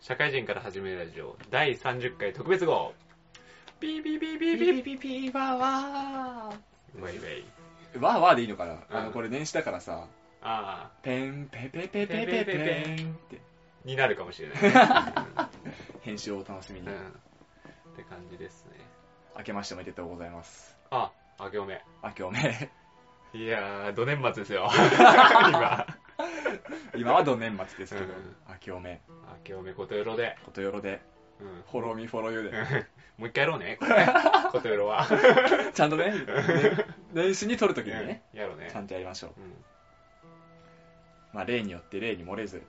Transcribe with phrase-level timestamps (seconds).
[0.00, 2.94] 社会人から始めるラジオ第30回特別号
[3.80, 6.54] ピーピーピーピーピーピピピピワーワ
[6.94, 8.00] ウェイウェイー。
[8.00, 10.06] ワーワーでいいのかなあの、これ年始だからさ、
[10.42, 13.40] ああペンペペペペペペンって
[13.84, 14.58] になるかもしれない
[16.02, 16.96] 編集をお楽しみに、うんっ
[17.96, 18.78] て感じですね
[19.36, 20.76] 明けましておめでとうございます。
[20.90, 22.70] あ明けおめ明けおめ。
[23.34, 25.86] いやーど年末ですよ今
[26.96, 29.00] 今はど年末ですけどうん、明けおめ。
[29.08, 31.00] 明けおめことよろで、ことよろで、
[31.40, 32.86] うん、フォローミーフォローユーで。
[33.18, 33.76] もう一回やろうね。
[33.78, 34.06] これ。
[34.50, 35.06] ことよろは。
[35.74, 36.24] ちゃんとね、ね
[37.12, 38.40] 年始に撮るときにね、うん。
[38.40, 38.70] やろうね。
[38.72, 39.40] ちゃんとやりましょう。
[39.40, 39.64] うん。
[41.32, 42.62] まあ、例によって例に漏れず、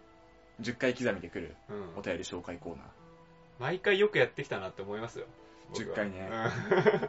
[0.61, 1.97] 10回刻みで来るうん。
[1.97, 2.83] お便り紹介コーナ
[3.59, 5.25] 毎回よくやってきたなって思いますよ。
[5.69, 5.95] 僕は。
[5.95, 6.29] 10回ね。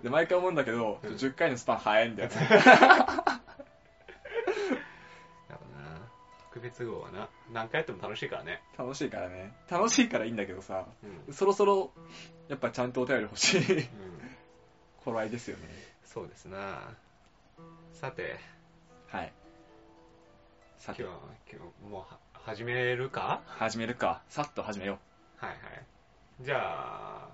[0.02, 1.10] で、毎回思うんだけど、うん。
[1.14, 2.36] 10回のスパン早いんだよね。
[6.52, 9.54] 特別号はな何回やっても楽しいからね、楽しいからね。
[9.70, 10.86] 楽しいからいいんだけどさ、
[11.28, 11.90] うんそろそろ、
[12.48, 13.88] やっぱちゃんとお便り欲しいうん、
[15.02, 15.62] 頃合いですよね。
[16.04, 16.90] そうですな
[17.94, 18.38] さて
[19.06, 19.32] はい。
[20.78, 23.40] さて今日は、今日もうは始めるか？
[23.46, 24.20] 始めるか。
[24.28, 24.98] さっと始めよ
[25.36, 25.58] はいはい
[26.42, 27.28] じゃあ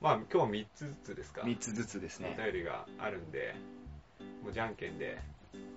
[0.00, 1.42] まあ今日3つずつですか？
[1.42, 1.44] う。
[1.44, 2.34] 3つずつですね。
[2.38, 3.54] お便りがあるんで
[4.42, 5.18] もうじゃんけんで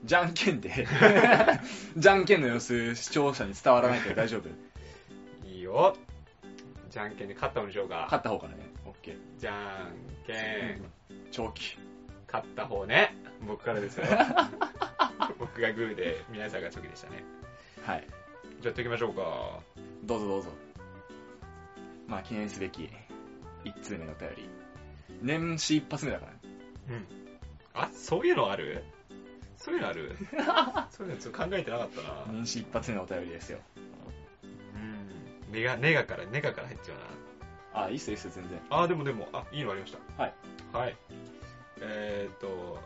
[0.03, 0.88] じゃんけんで、
[1.97, 4.50] じゃんけんの様子、視聴者に伝わらないけど大丈夫？
[5.47, 5.95] いいよ
[6.89, 8.59] じゃんけんで勝ったのにしようか勝った方からね。
[8.86, 9.17] オッケー。
[9.39, 10.81] じゃんけん
[11.31, 11.78] 長期。
[12.31, 13.16] 勝った方ね
[13.47, 14.06] 僕からですよ
[15.39, 17.23] 僕がグーで皆さんがチョキでしたね
[17.86, 18.02] はい。
[18.02, 18.09] じゃ
[18.64, 19.59] あやっていきましょうか
[20.03, 20.50] どうぞどうぞ。
[22.08, 22.89] まあ、記念すべき
[23.66, 24.50] 1通目のお便り。
[25.22, 26.38] 年始一発目だからね。
[26.89, 27.08] うん
[27.73, 28.84] あそういうのある？
[29.58, 30.16] そういうのある
[30.91, 33.59] そういうのちょっと考えてなかったな年始一発目のお便りですよ。
[34.75, 36.97] うんネガネガからネガから入っちゃう
[37.75, 38.59] なあ、いいっすよいいっすよ、全然。
[38.69, 40.34] あーでもでもあいいのありましたはい
[40.73, 40.97] はい
[41.81, 42.79] えー、っと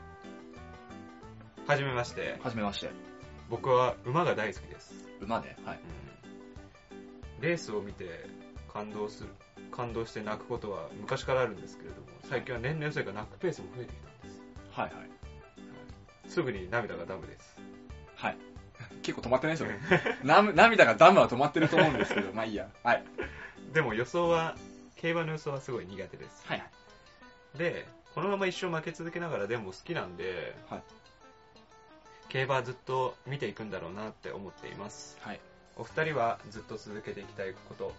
[1.68, 2.90] はじめましてはじめまして。
[3.50, 5.58] 僕は馬が大好きです、馬で。
[5.66, 5.80] はい。
[7.42, 8.26] レースを見て
[8.72, 9.30] 感動する
[9.72, 15.11] 感動して泣くことは昔からあるんですけれども最近は年々それが泣くペースも増えてきたんですはいはい。
[16.32, 17.56] すぐに涙がダムです
[18.16, 18.38] はい。
[19.02, 19.80] 結構止まってないですよね。
[20.24, 22.70] な涙がダムは止まってると思うんですけど、 まあいいや。
[22.84, 23.04] はい。
[23.74, 24.56] でも予想は
[24.96, 26.64] 競馬の予想はすごい苦手ですはい。
[27.58, 30.84] でこのまま一生負け続けながらでも好きなんで、はい
[32.30, 35.40] 競馬はずっと見ていくんだろうなって思っていますはい。
[35.76, 37.94] お二人はずっと続けていきたいこと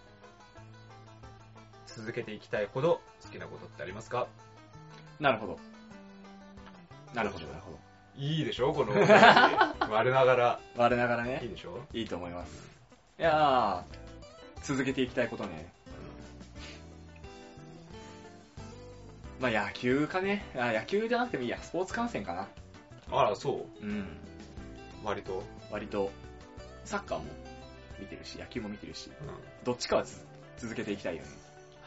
[1.86, 4.26] 続けていきたいほど好きなことってありますか？
[5.20, 5.58] なるほど。
[7.12, 7.78] なるほど、なるほど。
[8.16, 8.72] いいでしょ？
[8.72, 8.92] この
[9.90, 11.80] 我ながら我ながらいいね、でしょ？
[11.92, 12.70] いいと思います。
[13.18, 15.72] いやー、続けていきたいことね。
[19.40, 20.44] まあ野球かね。
[20.56, 21.58] あ野球じゃなくてもいいや。
[21.58, 22.48] スポーツ観戦かな。
[23.10, 24.06] あらそううん。
[25.04, 26.10] 割と、割と、
[26.84, 27.24] サッカーも
[27.98, 29.10] 見てるし、野球も見てるし、
[29.64, 30.24] どっちかはつ
[30.58, 31.28] 続けていきたいよね。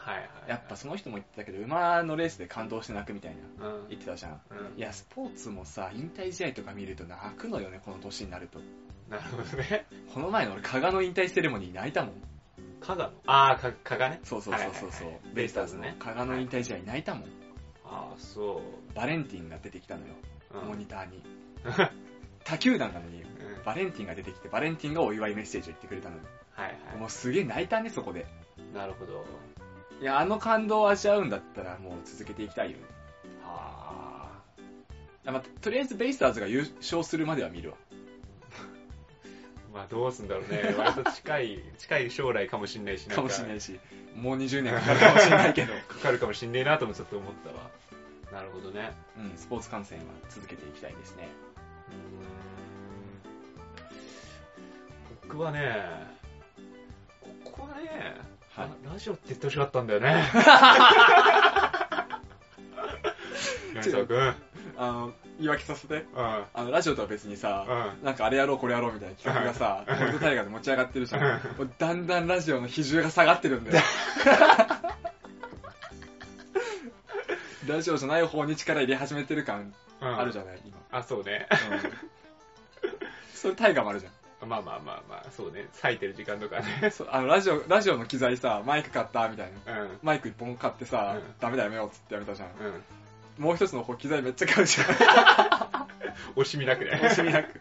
[0.06, 3.66] はいはいやっぱその人も言ってたけど、馬のレースで感動して泣くみたいな。
[3.66, 3.88] うん。
[3.88, 4.40] 言ってたじゃん。
[4.50, 4.78] うん。
[4.78, 8.60] いや、スポーツもさ、引退試合とか見ると泣くのよね、この年になると。
[9.10, 9.86] なるほどね。
[10.14, 12.14] この前の俺、加賀の引退セレモニー泣いたもん。
[12.80, 13.08] 加賀？
[13.08, 14.20] のああ加賀ね。
[14.22, 15.96] そうそうそうそうそう、はいはいはいベイスターズね。
[15.98, 17.28] 加賀の引退試合泣いたもん。
[17.84, 18.62] ああそ
[18.94, 20.14] バレンティンが出てきたのよ、
[20.54, 20.68] う、うん。
[20.68, 21.22] モニターに。
[22.44, 23.28] 他球団なのに、うん。
[23.64, 26.22] バレンティンが出てきて、バレンティンがお祝いメッセージを言ってくれたのよ。
[26.52, 28.26] はいはもうすげえ泣いたね、そこで。
[28.56, 29.24] いなるほど
[30.00, 32.84] いや、あの感動を味わうんだったらもう続けていきたいよね。
[33.44, 34.28] あ
[35.26, 37.76] あまあ、とりあえずベイスターズが優勝するまでは見るわ。
[39.72, 43.78] まあどうすんだろうね割と近い 近い将来かもしんないしかもしれいないし、
[44.14, 45.74] もう20年かかるかもしれないけど。
[45.88, 47.70] かかるかもしんねえなともちょっと思ったわ
[48.32, 51.28] なるほどねうん、スポーツ観戦は続けていきたいですね。
[51.88, 56.16] うーん僕はね
[57.44, 58.68] ここはね、はい。
[58.86, 60.24] ララジオって言ってほしかったんだよね。
[64.78, 66.06] あの、言い訳させて。
[66.14, 66.44] うん。
[66.54, 68.04] あの、ラジオとは別にさ、うん。
[68.04, 69.96] なんかあれやろうこれやろうみたいな企画がさ、うん。
[70.02, 71.40] 俺とタイガーで持ち上がってるじゃん。
[71.78, 73.84] だんだんラジオの比重が下がってるんだよ。
[77.66, 80.76] ラジオじゃない方に力入れ始めてる感うんあるじゃない、今。
[80.90, 81.46] あそうね。
[81.50, 81.80] うん、
[83.34, 84.12] それタイガーもあるじゃん。
[84.46, 89.82] まあまあまあまあそうね咲いてる時間とかね そうあのラジオ、ラジオの機材さ、マイク買ったみたいな。
[89.82, 92.48] うんマイク一本買ってさ、うんダメだやめようっつってやめたじゃん。
[92.48, 92.82] うん
[93.38, 94.86] もう一つの方機材めっちゃ買うじゃん。
[96.40, 97.48] 惜しみなくね惜しみなく。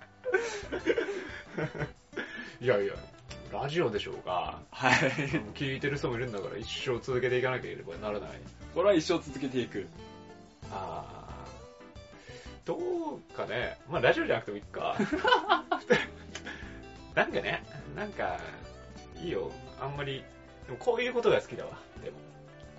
[2.61, 2.93] いやいや
[3.51, 4.93] ラジオでしょうが、はい。
[5.53, 8.29] 聞いてる人もいるんだから一生続けていかなければならない。
[8.73, 9.87] これは一生続けていく。
[10.71, 13.77] あー、どうかね。
[13.89, 14.95] まあラジオじゃなくてもいいか。
[17.15, 17.63] なんかね、
[17.95, 18.37] なんか、
[19.21, 19.51] いいよ。
[19.79, 20.23] あんまり、
[20.65, 21.71] でもこういうことが好きだわ。
[22.03, 22.17] でも、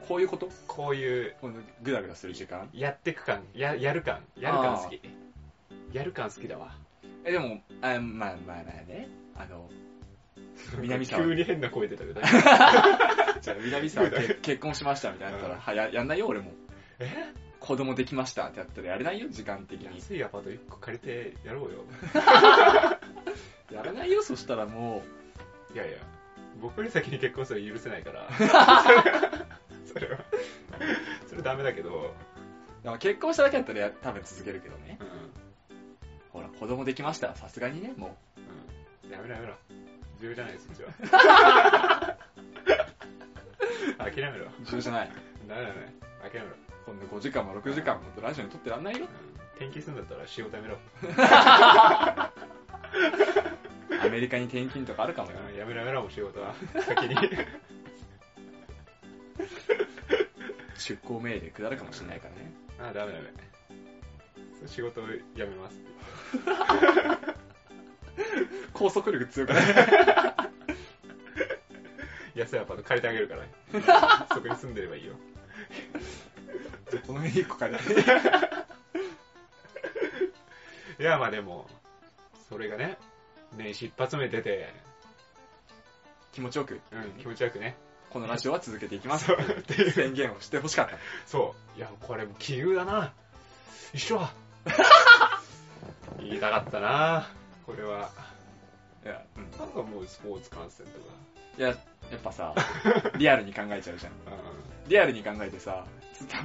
[0.07, 0.49] こういうこと？
[0.67, 2.69] こういう、このグダグダする時間？
[2.73, 5.01] やってく感、や、やる感、やる感好き。
[5.93, 6.75] やる感好きだわ。
[7.25, 8.57] え、でも、あまあまあまあ
[8.87, 9.09] ね。
[9.35, 9.69] あの、
[10.81, 12.21] 南沢急に変な声出たけど。
[13.41, 16.53] じゃあ南沢け結婚しましたみたいなったら、はや、やんないよ俺も。
[16.99, 17.33] え？
[17.59, 19.97] 子供できましたってやったらやれないよ、時間的に。
[19.97, 21.85] 安いアパート1個借りてやろうよ。
[23.71, 25.03] やらないよ、そしたらも
[25.75, 25.99] いやいや、
[26.61, 28.29] 僕より先に結婚するの許せないから。
[29.87, 30.19] それは、
[31.27, 32.15] それダメだけど、
[32.81, 32.85] う。
[32.85, 34.99] でも結婚しただけだったらや多分続けるけどね。
[35.01, 35.33] うん。
[36.33, 38.17] ほら、子供できましたらさすがにね、も
[39.05, 39.11] うん。
[39.11, 39.55] やめろやめろ。
[40.21, 40.91] 重要じゃないです、うちは。
[43.99, 44.47] 諦めろ。
[44.47, 45.11] う、重要じゃない。
[45.49, 45.95] ダメだね。
[46.23, 46.47] 諦めろ。
[46.87, 49.07] こんな5時間も6時間もラジオに撮ってらんないよ。
[49.31, 50.77] うん転勤するんだったら仕事やめろ。
[54.05, 55.39] アメリカに転勤とかあるかもよ。
[55.51, 56.55] うんやめろやめろ、もう仕事は。
[56.83, 57.17] 先に。
[60.79, 62.53] 出向命令下るかもしれないからね。
[62.79, 63.33] あ、ダメダメ。
[64.67, 65.81] 仕事を辞めます。
[68.73, 69.65] 拘束力強くない
[72.35, 74.27] 安いアパート借りてあげるから。
[74.35, 75.15] そこに住んでればいいよ。
[77.07, 78.01] この辺1個借りて。
[80.99, 81.69] いや、まあでも、
[82.49, 82.99] それがね、
[83.57, 84.73] 年始一発目出て、
[86.33, 87.77] 気持ちよく、うん、気持ちよくね。
[88.11, 90.97] このラジオは続けていきますっていう宣言をしてほしかった。
[91.27, 91.79] そう。
[91.79, 93.13] いや、これも奇遇だな。
[93.93, 94.33] 一緒だ。
[96.19, 97.29] 言いたかったな。
[97.65, 98.11] これは。
[99.05, 99.51] いや、うん。
[99.59, 101.07] なんかもうスポーツ観戦とか。
[101.59, 102.55] いや、やっぱさ、
[103.19, 104.13] リアルに考えちゃうじゃん。
[104.13, 104.17] う
[104.89, 105.85] リアルに考えてさ、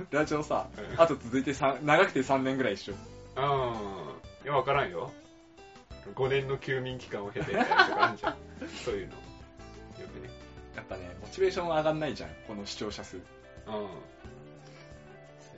[0.09, 2.93] ラジオさ、うんあと続いてさ長くて3年ぐらい一緒。
[2.93, 2.95] ん。
[2.95, 4.45] うん。
[4.45, 5.11] いや、わからんよ。
[6.15, 8.35] 5年の休眠期間を経てみたいなとかあるじゃん。
[8.83, 9.13] そういうの。
[9.13, 9.19] よ
[10.13, 10.29] くね。
[10.75, 13.17] やっぱね、モチベーション上がんないじゃん、この視聴者数。
[13.17, 13.23] うん。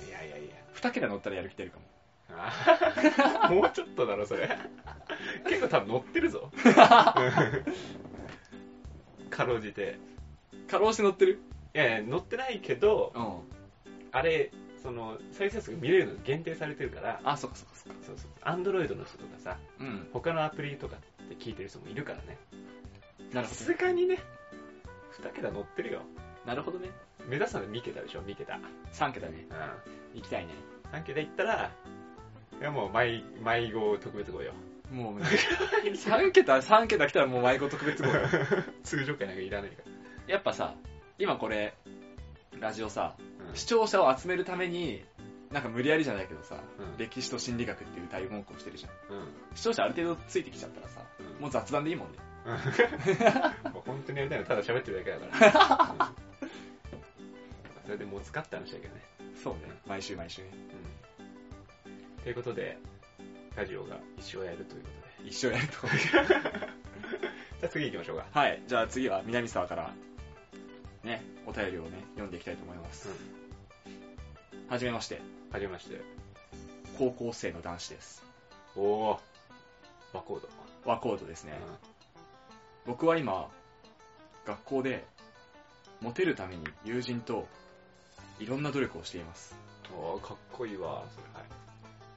[0.07, 0.55] いやいやいや。
[0.75, 1.83] 2桁乗ったらやる気出るかも。
[2.35, 4.49] あ もうちょっとだろ、それ。
[5.45, 6.51] 結構多分乗ってるぞ。
[9.29, 9.97] かろうじて。
[10.67, 11.39] 過労して乗ってる？
[11.75, 13.39] いやいや、乗ってないけど、うん。
[14.11, 14.51] あれ、
[14.83, 17.99] その、再生数が見れるの限定されてるから、あ、そっかそっかそっか。
[18.05, 18.31] そうそう。
[18.41, 20.07] アンドロイドの人とかさ、うん。
[20.11, 22.37] 他のアプリとかって聞いてる人もいるからね。
[23.31, 24.19] さなるほすがにね、
[25.21, 26.01] 2桁乗ってるよ。
[26.45, 26.49] ど。
[26.49, 26.89] なるほどね。
[27.27, 28.59] 目指すのは2桁でしょ、2桁。
[28.91, 29.47] 3桁ね。
[29.49, 30.19] うん。
[30.19, 30.53] 行きたいね。
[30.91, 31.71] 3桁いったら、
[32.59, 34.53] いやもう、迷、迷子特別号よ。
[34.91, 38.21] もう、3桁、3桁来たらもう迷子特別号よ。
[38.83, 39.83] 通常回なんかいらないか
[40.27, 40.75] やっぱさ、
[41.17, 41.73] 今これ、
[42.63, 43.15] ラジオさ、ら。
[43.17, 45.03] うん視聴者を集めるために、
[45.51, 49.15] なんか無理やりじゃないけどさ、うん歴史と心理学っていう大文句をしてるじゃん。
[49.15, 49.27] うん。
[49.53, 52.17] 視聴者ある程度ついてきちゃったらさ、うんもう雑談でいいもんね。
[53.71, 56.07] もう本当にやりたいのはただ喋ってるだけだから。
[56.07, 56.23] うん
[57.83, 59.01] それでもう使った話だけどね。
[59.35, 59.59] そうね。
[59.85, 60.51] 毎週毎週ね。
[62.15, 62.23] うん。
[62.23, 62.77] ということで、
[63.57, 65.29] ラジオが一生やるということで。
[65.29, 65.73] 一生やると。
[67.59, 68.25] じゃあ次行きましょうか。
[68.31, 68.63] はい。
[68.65, 69.93] じゃあ次は南沢から、
[71.03, 73.09] ね、お便りをね、読んでいきたいと思います。
[74.69, 76.01] はじめまして、はじめまして。
[76.97, 78.23] 高校生の男子です。
[78.75, 79.19] おー。
[80.13, 80.47] バコード。
[80.85, 81.53] 和コードですね。
[82.85, 83.49] う僕は今、
[84.45, 85.05] 学校で、
[86.01, 87.47] モテるために友人と、
[88.39, 89.55] いろんな努力をしています。
[89.91, 89.95] ん。
[89.95, 91.03] おー、かっこいいわ。
[91.13, 91.49] それはい。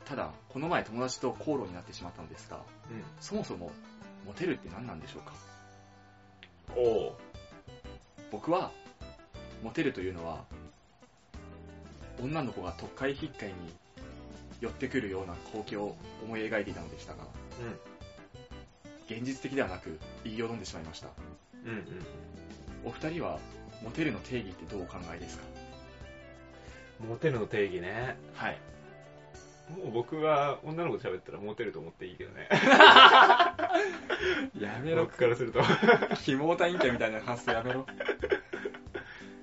[0.05, 2.61] ただ、この前友達と口論になってしまったのですが、
[3.21, 3.73] そもそも、
[4.25, 5.33] モテるって何なんでしょうか？
[6.76, 6.83] うん。
[6.83, 7.25] おー。
[8.30, 8.71] 僕は、
[9.62, 10.45] モテるというのは、
[12.23, 13.54] 女の子が特会引っかいに
[14.61, 17.25] 寄ってくるような光景を思い描いていたのでしたが、
[19.09, 21.09] 現実的ではなく言いよどんでしまいました。
[21.64, 21.71] うん。
[21.71, 21.85] うんうん。
[22.87, 23.38] お二人は、
[23.83, 25.45] モテるの定義ってどうお考えですか？
[27.06, 28.16] モテるの定義ね。
[28.35, 28.59] はい。
[29.68, 32.49] もう僕は女の子と喋ったらモテると思っていいけどね。
[34.61, 35.61] や僕からすると。
[36.25, 37.87] キモータ陰キャみたいな発想やめろ。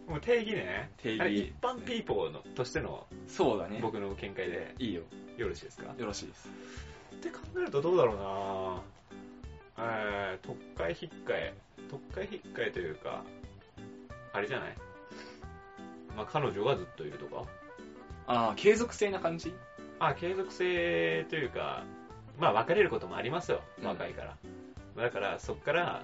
[0.08, 0.92] もう定義ね。
[0.98, 3.80] 定義一般ピーポーのとしてのそうだね。
[3.82, 5.02] 僕の見解でいいよ。
[5.38, 5.94] よろしいですか？
[5.98, 6.50] よろしいです。
[7.16, 8.18] って考えるとどうだろう
[9.78, 11.54] なえー、特会引っかえ。
[11.90, 13.24] 特会引っかえというか、
[14.32, 14.76] あれじゃない？
[16.16, 17.44] まあ彼女がずっといるとか？
[18.28, 19.54] ああ、継続性な感じ？
[20.08, 21.84] あ、継続性というか、
[22.40, 23.62] まあ別れることもありますよ。
[23.80, 24.38] うん若いから。
[25.04, 26.04] だからそっから、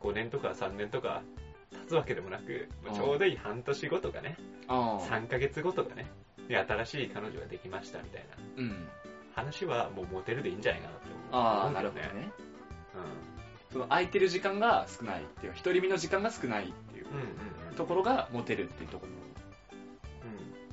[0.00, 1.22] 5年とか3年とか
[1.70, 4.36] 経つわけでもなく、まあちょうどいい半年後とかね、
[4.68, 5.06] ああ。
[5.06, 6.06] 3ヶ月後とかね、
[6.48, 8.24] で新しい彼女ができましたみたい
[8.56, 8.88] なうん。
[9.34, 11.44] 話はもうモテるでいいんじゃないかなって思う。
[11.44, 12.30] ああ、なるほどね。
[13.72, 17.12] その空いてる時間が少ないっていうか、独り身の時間が少ないっていううん。
[17.12, 17.74] うんうんうん。
[17.76, 19.12] ところがモテるっていうところ。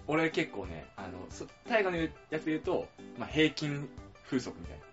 [0.08, 2.88] 俺結構ね、あの、そ大河のやつで言うと、
[3.18, 3.90] まあ、平均
[4.26, 4.86] 風速みたいな。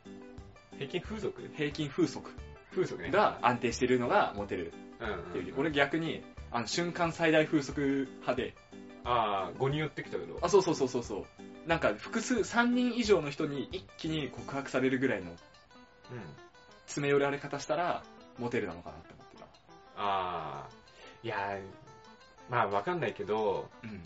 [0.73, 0.79] うん。
[0.79, 2.31] 平均風俗平均風速
[2.73, 3.11] 風俗ね。
[3.11, 5.55] が安定してるのがモテるうんうんっていう。
[5.55, 5.61] うん。
[5.61, 8.55] 俺逆に、あの、瞬間最大風速派で、
[9.05, 10.39] ああ、5に寄ってきたけど。
[10.43, 11.69] あ、そうそうそうそうそう。
[11.69, 15.37] なんか複数、3人以上の人に一気に告白されるぐらいのうん。
[16.87, 18.03] 詰め寄られ方したら、
[18.39, 19.45] モテるなのかなって思ってた。
[19.97, 20.69] ああ、
[21.23, 21.61] いやー、
[22.51, 24.05] まあわかんないけど、うん。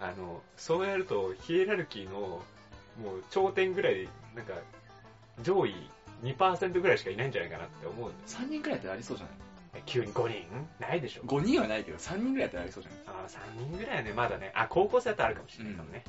[0.00, 2.42] あの、そうやると、ヒエラルキーの、
[3.02, 4.54] もう頂点ぐらい、なんか、
[5.42, 5.74] 上位
[6.22, 8.10] 2%ぐらいしかいないんじゃないかなって思う。
[8.26, 9.36] 3人くらいやったらありそうじゃない？
[9.74, 10.44] え急に5人？
[10.80, 11.22] ないでしょ。
[11.22, 13.00] 5人はないけど、3人ぐらいやったらありそうじゃない？
[13.06, 14.52] ああ、3人ぐらいはね、まだね。
[14.54, 16.04] あ、高校生だったらあるかもしれないかもね。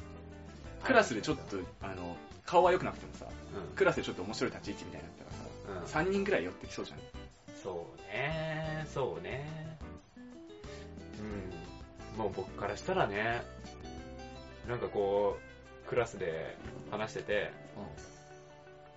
[0.84, 2.15] クラスでちょっと、あの、
[2.46, 3.25] 顔は良くなくてもさ、
[3.70, 5.17] うん、クラスでちょっと面白い立ち位置みたいになっ
[5.65, 7.00] たらうんさ、3人ぐらい寄ってきそうじゃん。
[7.62, 9.77] そうね、そうね。
[12.15, 12.20] うん。
[12.24, 13.41] もう僕からしたらね、
[14.67, 15.38] なんかこ
[15.86, 16.57] う、クラスで
[16.91, 17.51] 話してて、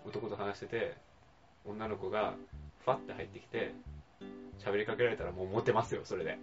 [0.07, 0.95] 男と話してて、
[1.65, 2.35] 女の子が
[2.85, 3.73] ファって入ってきて、
[4.59, 6.39] 喋りかけられたらもうモテますよ、それで。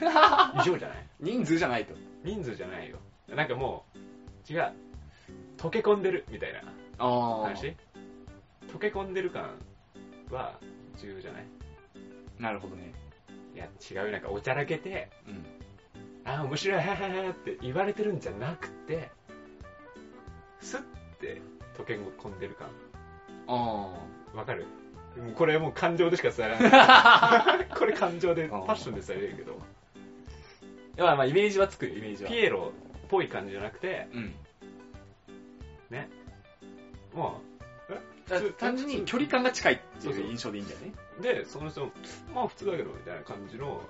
[0.62, 1.06] 以上じゃない？
[1.20, 1.94] 人数じゃないと。
[2.24, 2.98] 人数じゃないよ。
[3.28, 4.72] なんかもう、違う。
[5.56, 6.60] 溶け込んでる、みたいな
[6.98, 7.74] あ話
[8.68, 9.50] 溶け込んでる感
[10.30, 10.58] は
[10.96, 11.44] 重要じゃない？
[12.38, 12.92] なるほどね。
[13.54, 14.12] いや、違うよ。
[14.12, 15.44] なんかおちゃらけて、うん。
[16.28, 19.10] あー、面白い、って言われてるんじゃなくて、
[20.60, 20.82] スッ
[21.20, 21.40] て
[21.76, 22.68] 溶け込んでる感。
[23.46, 23.94] あ
[24.34, 24.66] わかる？
[25.22, 27.66] もうこれもう感情でしか伝えられない。
[27.74, 29.58] これ感情で、フあーァッションで伝えれるけど、
[30.98, 31.02] あ。
[31.02, 32.30] まあまあ、イメージはつくよ、イメージは。
[32.30, 34.34] ピエロっぽい感じじゃなくて、うん。
[37.14, 37.40] も
[38.28, 40.92] だから単純に距離感が近いっていう印象でいいんだよね。
[41.18, 41.92] う、で、その人も、
[42.34, 43.80] まあ普通だけど、みたいな感じの、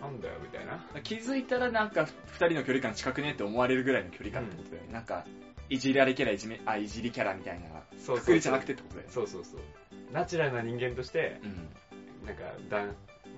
[0.00, 0.84] なんだよ、みたいな。
[1.02, 4.92] 気づいたらなんか二人の距離感近くねって思われるぐらいの距離感ってことだよね。
[4.92, 5.24] なんか、
[5.68, 7.66] いじられキャラ、いじめ、あ、いじりキャラみたいな、
[7.98, 9.12] そうそうじゃなくてってことだよね。
[9.12, 9.60] そうそうそう。
[10.12, 12.26] ナチュラルな人間として、うん。
[12.26, 12.86] なんか、だん、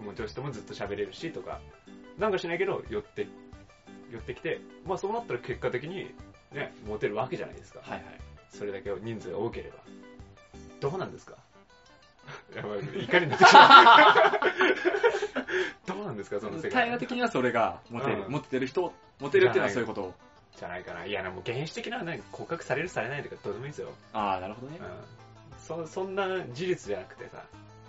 [0.04, 1.60] もう女子ともずっと喋れるし、とか、
[2.18, 3.26] なんかしないけど、寄って、
[4.10, 6.14] 寄ってきて、まあそうなったら結果的に、
[6.52, 7.80] ね、モテるわけじゃないですか。
[7.82, 8.20] はいはい。
[8.50, 9.76] それだけ人数が多ければ。
[10.80, 11.36] どうなんですか？
[12.54, 14.40] やばい、怒りになってきた。
[15.94, 16.70] どうなんですか、その世界。
[16.70, 18.22] 対話的にはそれがモテる。
[18.24, 20.14] うんモテてる人、モテるっていうのはそういうこと。
[20.56, 21.06] じゃないかな。
[21.06, 23.88] いや、もう原始的な、ね、告白されるされないとかどうでもいいですよ。
[24.12, 24.82] ああ、なるほどねう。
[24.82, 24.86] ん。
[25.58, 27.44] そ、そんな事実じゃなくてさ、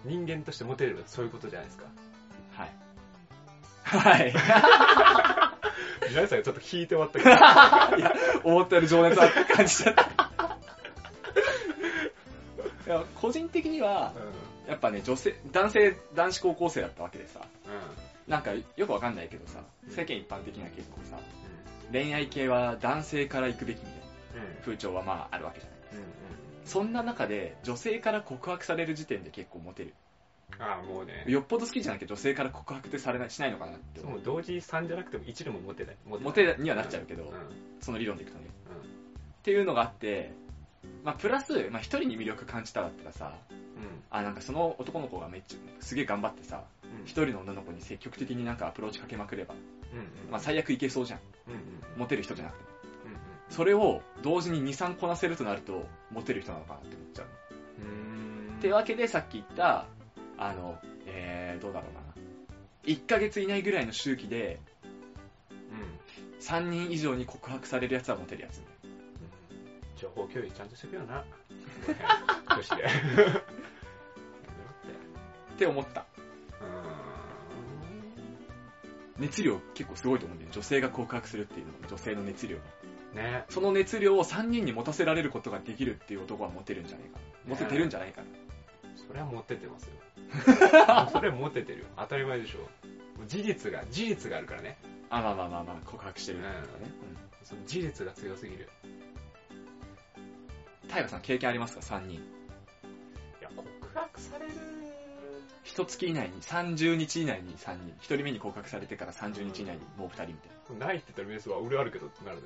[0.05, 1.85] 人間としてモテるのはそういうことじゃないですか。
[2.53, 2.71] はい。
[3.83, 4.33] はい。
[6.09, 7.31] 皆さんがちょっと引いて終わったけど。
[7.97, 10.30] いや、思ったより情熱は感じちゃった。
[12.91, 14.11] いや個人的には、
[14.67, 17.71] やっぱね、女性、男性、男子高校生だったわけでさ、うん。
[17.71, 17.79] うん。
[18.27, 21.17] なんかよくわかんないけどさ、世間一般的には結構さ、
[21.89, 24.61] 恋愛系は男性から行くべきみたいなうん。
[24.61, 25.79] 風潮はまああるわけじゃない。
[25.93, 25.99] うん。
[25.99, 26.07] うん。
[26.65, 29.95] そんな中で、女性から告白される時点で結構モテる。
[30.59, 31.23] ああ、もうね。
[31.27, 34.01] よっぽど好きじゃなきゃ女性から告白ってされない、しないのかなって。
[34.01, 35.95] もう同時3じゃなくても1でもモテない。
[36.05, 37.29] モモテにはなっちゃうけどうん。
[37.29, 37.35] うん。
[37.79, 38.45] その理論でいくとね。
[39.39, 40.33] っていうのがあって、
[41.03, 43.57] まあプラス、まあ一人に魅力感じただったらさ、うん。
[44.09, 47.05] あ、なんかその男の子がめっちゃ、すげえ頑張ってさ、うん。
[47.05, 49.55] 一人の女の子に積極的になんかアプローチかけまくれば、
[49.93, 50.31] うん。
[50.31, 51.19] まあ最悪いけそうじゃん。
[51.47, 51.53] うん。
[51.53, 51.61] うん。
[51.97, 52.63] モテる人じゃなくて。
[53.05, 53.55] うん。
[53.55, 57.27] それを同時に2、3こなせるとなると、モテる人なのかなって思っちゃう。
[57.79, 58.57] うん。
[58.57, 59.87] ってわけでさっき言った、
[60.37, 62.01] あの、えー、どうだろうな。
[62.83, 64.59] 1ヶ月以内ぐらいの周期で、
[65.51, 66.39] うん。
[66.39, 68.61] 3人以上に告白されるやつはモテるやつ。
[70.01, 71.23] 情報共有ちゃんとしてくよな。
[72.55, 72.83] 女子で。
[75.53, 76.01] って思った。
[76.01, 76.03] う
[79.19, 80.51] 熱量結構すごいと思うんだよ。
[80.51, 82.57] 女性が告白するっていうのは女性の熱量。
[83.13, 83.45] ね。
[83.49, 87.21] その熱量を3人に持たせられることができるっていう男はモテるんじゃないかな。
[87.49, 88.27] モテてるんじゃないかな。
[89.07, 89.91] それはモテてますよ。
[91.13, 91.85] それはモテてるよ。
[91.95, 92.67] 当たり前でしょ。
[93.27, 94.79] 事実が、事実があるからね。
[95.11, 96.91] あ、まあまあまあまあ、告白してるってことね。
[97.43, 98.67] その事実が強すぎる。
[100.91, 100.95] うん。
[100.95, 102.15] タイガさん経験ありますか ?3 人。
[102.15, 102.19] い
[103.41, 104.51] や、告白される。
[105.63, 107.93] 一月以内に、30日以内に3人。
[107.99, 110.85] 一人目に告白されてから30日以内にもう2人みたいな。
[110.87, 112.43] ないって言ったらメスは俺あるけどってなるね。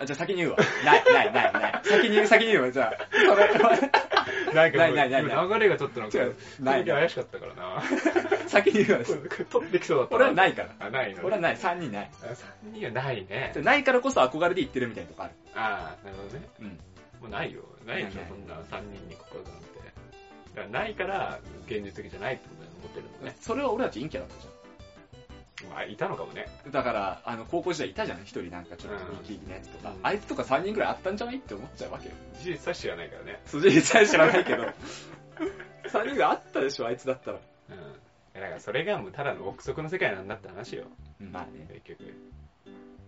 [0.00, 0.56] あ、じゃあ先に言うわ。
[0.84, 1.80] ない、ない、ない、ない。
[1.84, 2.72] 先に言う、先に言うわ。
[2.72, 3.54] じゃあ、それ、
[4.54, 6.18] なんかないないないない流れがちょっとなんか、
[6.60, 7.82] ない怪しかったからな。
[8.46, 9.04] 先に言うわ
[9.50, 10.68] 取ってきそうだった俺はないから。
[10.78, 12.10] あ、ないの俺はない、3人ない。
[12.22, 13.52] あ3人はないね。
[13.56, 15.32] ないからこそ憧れで言ってるみたいなとこある。
[15.54, 16.48] ああ、なるほどね。
[16.60, 16.78] うん。
[17.20, 17.62] もうないよ。
[17.86, 19.68] ないでしょ、そんな3人に告白なんて。
[20.54, 23.36] だからないから、現実的じゃないってことだと思ってるのね。
[23.40, 24.48] それは俺たち陰キャだったじ
[25.74, 26.46] あ、いたのかもね。
[26.66, 26.72] ゃん。
[26.72, 29.90] だから、あの、高校時代いたじゃん、一人なんかちょっとイキイキなやつとか。
[29.90, 32.14] うんあいつとか3人ぐらいあったんじゃないって思っちゃうわけよ。
[32.38, 33.40] 事実は知らないからね。
[33.46, 34.64] 筋実際知らないけど。
[35.88, 37.38] 3人ぐらいあったでしょ、あいつだったら。
[37.70, 38.40] うん。
[38.40, 40.84] だからそれがもうただの憶測の世界なんだって話よ。
[41.20, 41.66] まあね。
[41.84, 42.14] 結局。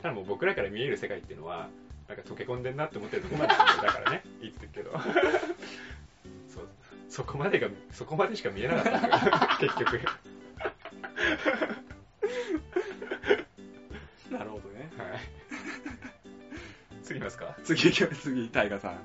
[0.02, 1.68] ただもう僕らから見える世界っていうのは、
[2.10, 4.90] なんか溶け込んでんなって思ってるとこまでだからね、言ってるけど。
[6.52, 6.68] そう。
[7.08, 10.00] そこまでが、そこまでしか見えなかった 結局。
[14.28, 14.90] なるほどね。
[14.98, 15.20] はい。
[17.04, 18.98] 次いますか次行きます、次、タイガさん。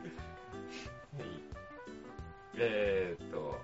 [2.57, 3.62] えーっと、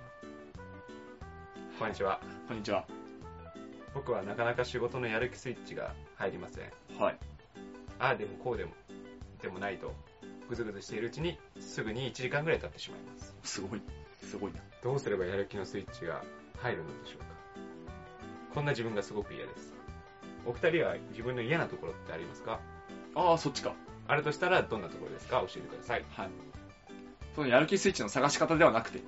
[1.79, 2.21] こんにちは。
[2.47, 2.85] こんにちは。
[3.95, 6.71] 僕はなかなか仕事のやる気スイッチが入りません。
[6.99, 7.17] はい。
[8.01, 8.71] ああでもこうでも、
[9.41, 9.93] でもないと、
[10.49, 13.35] ぐずぐずしているうちに、すぐに1時間ぐらい経ってしまいます。
[13.43, 13.81] すごい。
[14.23, 14.59] すごいな。
[14.83, 16.23] どうすればやる気のスイッチが
[16.59, 17.25] 入るのでしょうか
[18.53, 19.73] こんな自分がすごく嫌です。
[20.45, 22.59] お二人は自分の嫌なところってありますか？
[23.15, 23.73] ああ、そっちか。
[24.07, 25.39] あるとしたらどんなところですか？
[25.41, 26.05] 教えてください。
[26.11, 26.29] はい。
[27.35, 28.99] そのやる気スイッチの探し方ではなくて、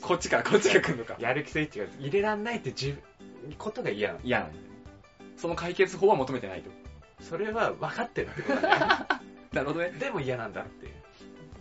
[0.00, 1.16] こっちから、こっちが来るのか。
[1.20, 2.98] やる気スイッチが入れらんないって自
[3.44, 4.20] 分、ことが嫌なの。
[4.24, 4.68] 嫌なんだよね。
[5.36, 6.70] その解決法は求めてないと。
[7.20, 9.06] それは分かってるってことだ
[9.52, 9.90] なるほどね。
[9.90, 9.98] ね。
[9.98, 10.92] でも嫌なんだっていう。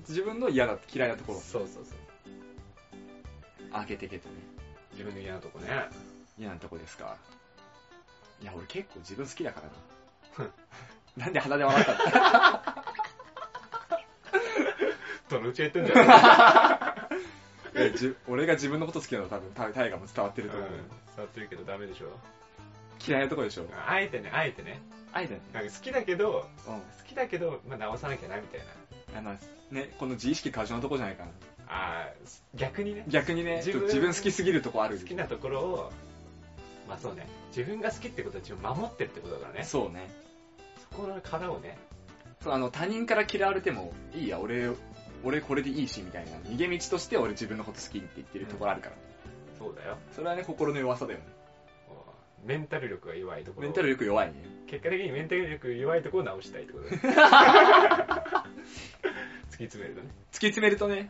[0.08, 3.74] 自分の嫌だ、嫌いなところ、そうそうそう。
[3.74, 4.36] 開けていけとね。
[4.92, 5.68] 自分の嫌なとこね。
[6.38, 7.18] 嫌なとこですか。
[8.42, 9.62] いや、俺結構自分好きだか
[10.38, 10.52] らな。
[11.26, 12.82] なんで鼻で笑ったの？
[15.30, 16.02] どのうちやってんじゃな
[17.78, 20.70] いいやじ俺が自分のこと好きなの多分、タイタイガーも伝わってると思う。
[20.70, 22.08] うん、触ってるけどダメでしょ。
[23.06, 23.66] 嫌いなとこでしょ。
[23.88, 24.82] あえてね、あえてね。
[25.14, 25.42] あえてね。
[25.54, 26.74] なんか好きだけど、うん。
[26.74, 28.62] 好きだけど、まあ、直さなきゃなみたい
[29.14, 29.20] な。
[29.20, 29.38] あの、
[29.72, 31.32] ね、この自意識過剰なとこじゃないかな。
[31.68, 32.14] ああ、
[32.56, 35.00] 逆にね、逆にね、自分自分好きすぎるとこある。
[35.00, 35.92] 好きなところを、
[36.88, 39.64] まあそうね、自分が好きってことは自分守ってるってことだからね。
[39.64, 40.10] そうね。
[40.92, 41.78] そこの殻をね、
[42.44, 44.72] そうあの他人から嫌われてもいいや俺
[45.24, 48.96] 俺これでいいしみたいな逃げ道として俺自分のこと好きって言ってるところあるから、
[49.60, 49.98] そうだよ。
[50.16, 51.26] それはね心の弱さだよね
[52.46, 53.68] メンタル力が弱いところ。
[53.68, 54.34] メンタル力弱いね
[54.68, 57.02] 結果的にメンタル力弱いところを直したいってことだね。
[59.52, 60.10] 突き詰めるとね。
[60.32, 61.10] 突き詰めるとね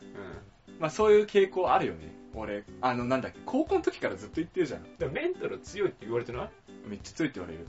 [0.70, 0.80] うん。
[0.80, 6.50] まあそういう傾向あるよね俺あのなんだっけ高校の時からずっと言ってるじゃんでもメンタル強いって言われてない？
[6.88, 7.68] めっちゃ強いって言われる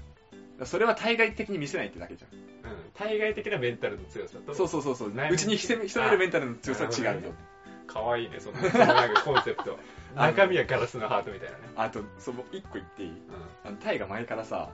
[0.67, 2.29] それは対外的に見せないってだけじゃ
[2.69, 2.79] んうん。
[2.95, 7.33] 対外的なメンタルの強さと、そうそうそうそううちに潜めるメンタルの強さは違うよね
[7.87, 9.79] かわいいね、その、そのなんかコンセプト。
[10.17, 11.65] あの中身はガラスのハートみたいなね。
[11.77, 13.09] あとその一個言っていい？
[13.11, 13.17] うん。
[13.65, 14.71] あのタイが前からさ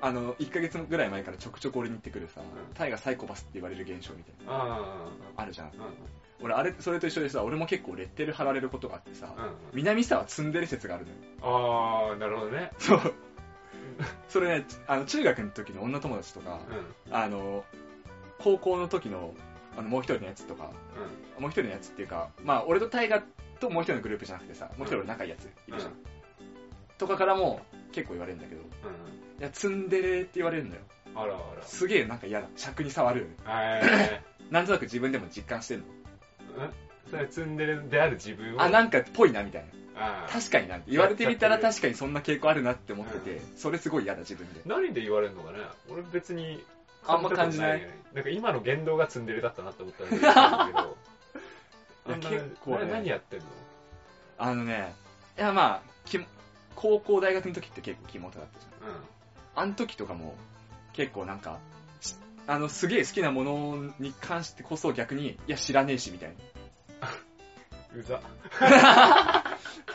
[0.00, 2.44] あの1ヶ月ぐらい前からちょくちょく俺に言ってくるさ、ん
[2.74, 4.60] タイがサイコパスって言われる現象みたいなうん。
[4.60, 5.70] ああるじゃんあ。
[5.72, 6.44] うん。
[6.44, 9.50] 俺あれそれと一緒でさ俺も結構レッテル貼られることがあってさ、うん。
[9.74, 11.16] 南沢ツンデレ説があるのよ
[12.10, 12.70] ああ、なるほどね。
[12.78, 13.00] そう
[14.28, 16.60] それねあの中学の時の女友達とか、
[17.08, 17.14] うん。
[17.16, 17.64] あの
[18.38, 19.32] 高校の時の
[19.78, 20.70] あのもう一人のやつとか
[21.38, 23.22] うもう一人のやつっていうかまあ俺とタイガ
[23.58, 25.96] ともう一人のグループじゃなくてさもう一人俺仲いいやついるじゃん、うん
[26.98, 27.60] とかからも
[27.92, 28.68] 結構言われるんだけどいん。
[28.68, 28.68] う
[29.40, 29.42] ん。
[29.42, 30.82] やツンデレって言われるんだよ。
[31.14, 32.48] あらあすげえなんか嫌だ。
[32.56, 33.26] 尺に触るよ。
[33.26, 35.84] ね なんとなく自分でも実感してんの。
[37.10, 38.62] それ積んでるである自分を？
[38.62, 39.64] あなんかっぽいなみたい
[39.94, 40.26] な。
[40.30, 44.60] 確かにな言われてみたら確かにそんな傾向あるなって思ってて、それすごい嫌だ自分で。
[44.66, 45.58] 何で言われるのかね？
[45.90, 46.62] 俺別に
[47.06, 47.80] あんま感じない。
[47.80, 50.88] ねなんか今の言動が積んでるだったなって思ったんだけど。
[50.92, 50.94] い
[52.10, 52.86] や結構ね。
[52.86, 53.46] な何やってんの？
[54.38, 54.94] あのね
[55.38, 56.18] いやまあき
[56.74, 58.92] 高校大学の時って結構キモトだったじゃん。
[58.92, 58.94] う
[59.54, 60.34] あの時とかも
[60.92, 61.58] 結構なんか
[62.00, 62.14] し
[62.46, 66.34] あのすげえ好きなものに関してこそ逆にいや知らねえしみたいな。
[67.96, 68.20] ん うざ。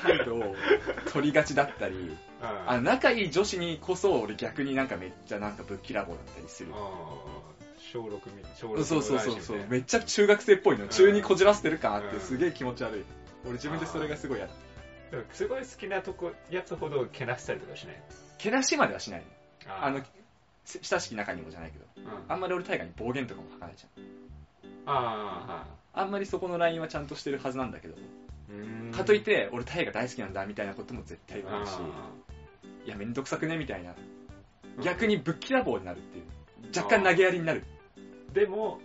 [0.01, 0.55] 態度を
[1.13, 2.17] 取りがちだったりうん。
[2.67, 6.71] あの仲いい女子にこそ俺逆になんかめっちゃなんかぶっきらぼうだったりする
[7.91, 10.85] 小6み小6そうそうそうそう、ねめっちゃ中学生っぽいの。
[10.85, 10.89] ん。
[10.89, 12.21] 中にこじらせてる感あってうん。
[12.21, 13.03] すげえ気持ち悪い。
[13.43, 14.53] 俺自分でそれがすごい嫌だ。
[15.33, 18.01] すごい好きなとこやつほどけなしたりとかしない？
[18.37, 19.23] けなしまではしない。
[19.67, 20.01] あの
[20.63, 21.85] せ親しき仲にもじゃないけど。
[21.97, 22.31] うん。
[22.31, 24.03] あんまり俺大河に暴言とかも吐かないじゃん
[24.85, 27.95] ああんまりそこのラインはちゃんとしてるはずなんだけど。
[28.91, 31.73] かといって俺大河大好きなんだみたいなことも絶対言わないし。
[31.75, 31.81] あ
[32.85, 33.91] いやめんどくさくねみたいな。
[33.91, 36.23] ー逆にぶっきらぼうになるっていう
[36.75, 37.63] 若干投げやりになる
[38.33, 38.79] でも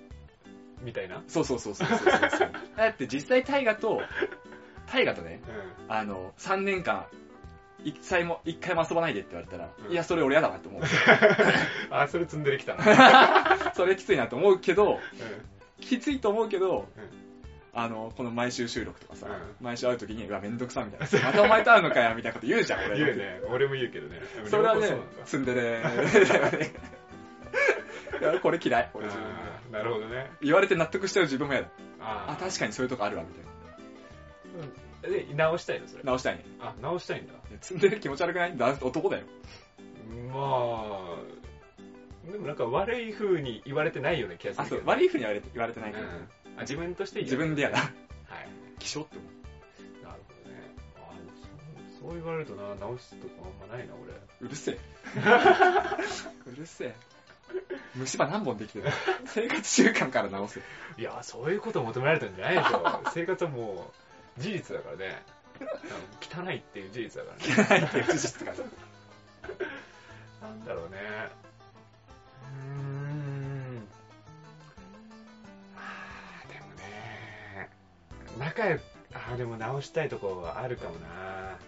[0.83, 1.23] みたいな？
[1.29, 4.01] そうそうそうそうそうそうそう だって実際大河と
[4.87, 5.41] タイガとね、
[5.89, 7.07] うあの、3年間、
[7.85, 10.81] 一切も、一回も遊ばないでって言われたら、うんいや、それ俺嫌だなって思う。
[10.81, 10.85] ん。
[11.91, 13.73] あ、それ積んでるきたな。
[13.75, 14.99] それきついなと思うけど、う
[15.81, 17.27] きついと思うけど、うん
[17.79, 21.27] あの、この毎週収録とかさ、う毎週会うときに、うわ、めんどくさみたいな。
[21.27, 22.85] またお前と会うのかよ、みたいなこと言うじゃん、ん。
[22.87, 22.97] 俺。
[23.05, 23.41] 言うね。
[23.51, 24.19] 俺も言うけどね。
[24.47, 26.73] それはね両方そうなん、だツンデレだよね。
[28.43, 29.27] これ嫌い、俺自分
[29.73, 29.79] で。
[29.79, 30.31] なるほどね。
[30.41, 31.69] 言われて納得しちゃう自分も嫌だ。
[32.01, 35.17] ああ、確かにそういうとこあるわ、みたいな。
[35.19, 35.27] に。
[35.29, 36.03] で、直したいのそれ？
[36.05, 36.45] 直したいね。
[36.61, 37.33] あ、直したいんだ。
[37.33, 38.57] いやツンデレ気持ち悪くない？
[38.57, 39.25] だ男だよ。
[40.33, 40.35] ま
[42.29, 44.93] あ、でもなんか悪い風に言われてないような気がすあ、そう、るけど。
[44.93, 46.05] 悪い風に言われて言われてないから。
[46.05, 46.11] うん。
[46.59, 47.79] あ、自分として自分で嫌だ。
[47.79, 47.91] はい。
[48.79, 49.27] 気象って思
[50.11, 50.75] なるほどね。
[50.97, 51.13] あ
[52.01, 54.13] そうそう言われるとな、直すとかあんまないな、俺。
[54.13, 54.17] う。
[54.47, 54.79] うるせえ。
[56.47, 56.95] うるせえ。
[57.95, 58.91] 虫歯何本できてる
[59.27, 60.61] 生活習慣から直す。
[60.99, 63.03] いや、そういうことを求められたんじゃないでしょ。
[63.13, 63.93] 生活はも
[64.39, 65.23] う、事実だからね。
[66.21, 67.81] 汚いっていう事実だからね。
[67.81, 70.49] ないっていう事実から。
[70.49, 70.99] なんだろうね。
[72.43, 73.89] うーん。
[75.75, 77.71] まあ、でもね、
[78.39, 78.83] 仲良く、
[79.15, 81.59] ああ、でも直したいとこはあるかもな。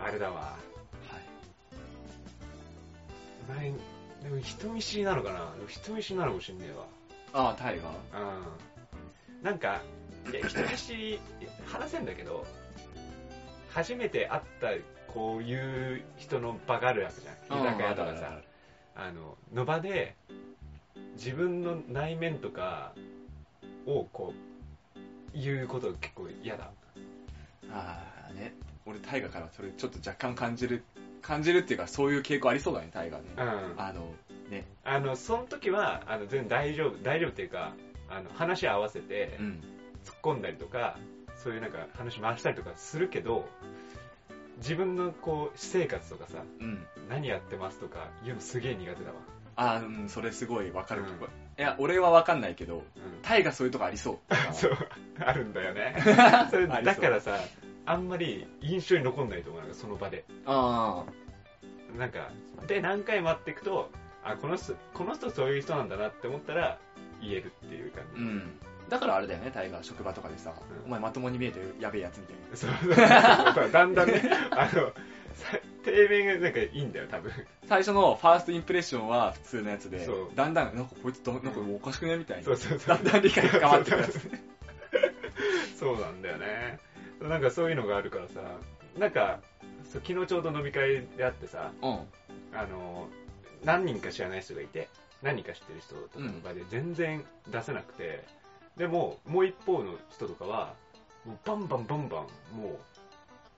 [0.00, 0.56] あれだわ。
[3.48, 3.72] 前
[4.22, 5.38] でも人見知りなのかな？
[5.56, 6.86] でも人見知りなのかもしんねえわ。
[7.32, 9.42] ああ、タイがうん。
[9.42, 9.80] なんか、
[10.30, 11.20] いや、人見知り、
[11.66, 12.44] 話せんだけど、
[13.70, 14.68] 初めて会った、
[15.12, 17.60] こういう人の場があるわけじゃん。
[17.60, 18.40] 居酒屋とかさ。
[18.96, 20.16] あの、の場で、
[21.14, 22.94] 自分の内面とか
[23.86, 24.34] を、こ
[24.96, 26.70] う、言うことが結構嫌だ。
[27.70, 28.54] ああね。
[28.86, 30.82] 俺、タイガからそれちょっと若干感じる、
[31.22, 33.24] 感じるっていうか、そういう傾向ありそうだね、タイガね。
[33.36, 33.74] うん。
[33.76, 34.14] あの、
[34.50, 34.64] ね。
[34.84, 37.74] あの、その時は、あの、全然大丈夫、大丈夫っていうか、
[38.08, 39.62] あの、話合わせて、うん。
[40.04, 40.98] 突っ込んだりとか、
[41.36, 43.48] そういうなんか話回したりとかするけど、
[44.58, 46.86] 自分のこう、私生活とかさ、うん。
[47.08, 49.16] 何やってますとか言うのすげえ苦手だわ。
[49.56, 51.02] ああ、うん、それすごいわかる。
[51.02, 51.08] うん
[51.58, 52.82] いや、俺はわかんないけど、うん。
[53.22, 54.34] タイがそういうとこありそう。
[54.54, 54.76] そう、
[55.18, 55.96] あるんだよね。
[56.50, 57.36] それだからさ、
[57.88, 60.24] あんまり印象に残んないと思うその場で。
[60.44, 61.04] あ
[61.96, 62.30] なんか、
[62.66, 63.90] で、何回も会っていくと、
[64.22, 66.78] あ、この人、この人そういう人なんだなって思ったら、
[67.22, 68.16] 言えるっていう感あ。
[68.16, 68.22] じ。
[68.22, 68.58] うん。
[68.90, 72.56] だからあれだよね、タイが職場とかでさ、うんお前まともに見えてるやべえやつみたいな。
[72.56, 74.22] そうそうそうだんだんね、
[74.52, 74.92] あの、
[75.34, 77.32] さ底面がなんかいいんだよ、多分。
[77.66, 82.44] 最初のファーストインプレッションは普通のやつでそう、だんだん、なんかこいつどなんかおかしくねみたいな。
[82.44, 82.96] そうそうそう。
[82.96, 84.20] だんだん理解が深まってくるやつ。
[85.78, 86.78] そうなんだよね。
[87.20, 88.58] なんかそういうのがあるからさ、
[88.96, 89.40] なんか、
[89.84, 91.90] そう昨日ちょうど飲み会であってさ、うん。
[92.52, 93.08] あの、
[93.64, 94.88] 何人か知らない人がいて、
[95.22, 98.24] 何人か知ってる人とかで全然出せなくて、
[98.76, 100.74] でも、もう一方の人とかは、
[101.44, 102.78] バンバンバンバン、もう、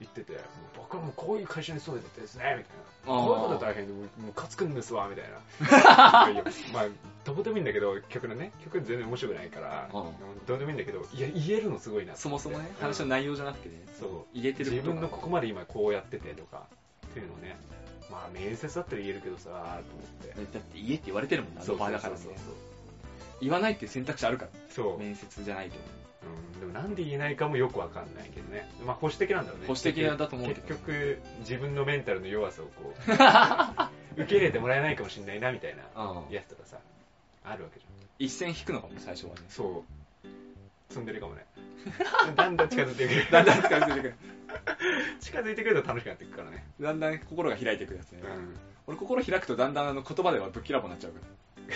[0.00, 0.40] 言ってて、
[0.76, 3.22] 僕はもうこういう会社に勤めててですね、みたいな。
[3.22, 6.30] こういうこと大変で、もうムカつくんですわ、みたいな。
[6.40, 6.86] いまあ、
[7.24, 10.12] どうでもいいんだけど、曲のね、曲全然面白くないから、うん
[10.46, 16.66] どうでもいいんだけど、いや、言えるのすごいなそもそもね、うん話の内容じゃなくてね、そう入れてる自分のここまで今こうやっててとか、
[17.06, 17.56] っていうのをね、
[18.10, 20.58] まあ面接だったら言えるけどさ、と思って。
[20.58, 22.32] だって家って言われてるもんな、あの場だからねそう。
[22.34, 22.54] そう
[23.40, 24.98] 言わないっていう選択肢あるから、そうそう。
[24.98, 25.76] 面接じゃないと。
[26.22, 28.68] うん、でもなんで言えないかもよくわかんないけどね。
[28.85, 29.66] まあ保守的なんだろうね。
[29.66, 36.78] 保守的なんだと思うけど結局、自分のメンタルの弱さをこう、 受け入れてもらえないかもしれないなみたいなうんやつとかさ、
[37.44, 37.92] あるわけじゃん。
[38.18, 39.42] 一線引くのかも、最初はね。
[39.48, 39.85] そ
[40.24, 40.28] う。
[40.88, 41.46] 積んでるかもね。
[42.37, 43.30] だんだん近づいてくる。
[43.30, 44.14] だんだん近づいてくる。
[45.20, 46.66] 近づいてくると楽しくなっていくからね。
[46.80, 48.26] だんだん心が開いてくるやつねう。
[48.26, 48.56] ん。
[48.87, 51.70] 俺心開くとだんだんあの言葉ではぶっきらぼうになっちゃうから。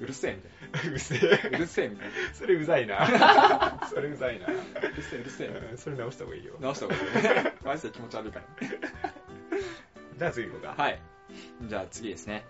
[0.00, 0.42] うるせえみ
[0.80, 1.18] たうせえ。
[1.18, 1.58] いな。
[1.58, 2.14] うるせえみたいな。
[2.34, 3.06] それうざいな。
[3.88, 4.46] それうざいな。
[4.46, 6.54] うるせえうるせえみたいうんそれ直した方がいいよ。
[6.54, 6.60] な。
[6.60, 7.54] 直した方がいいね。
[7.64, 8.46] マジで気持ち悪いから。
[10.18, 10.82] じゃあ次行こうか。
[10.82, 11.00] はい。
[11.62, 12.44] じゃあ次ですね。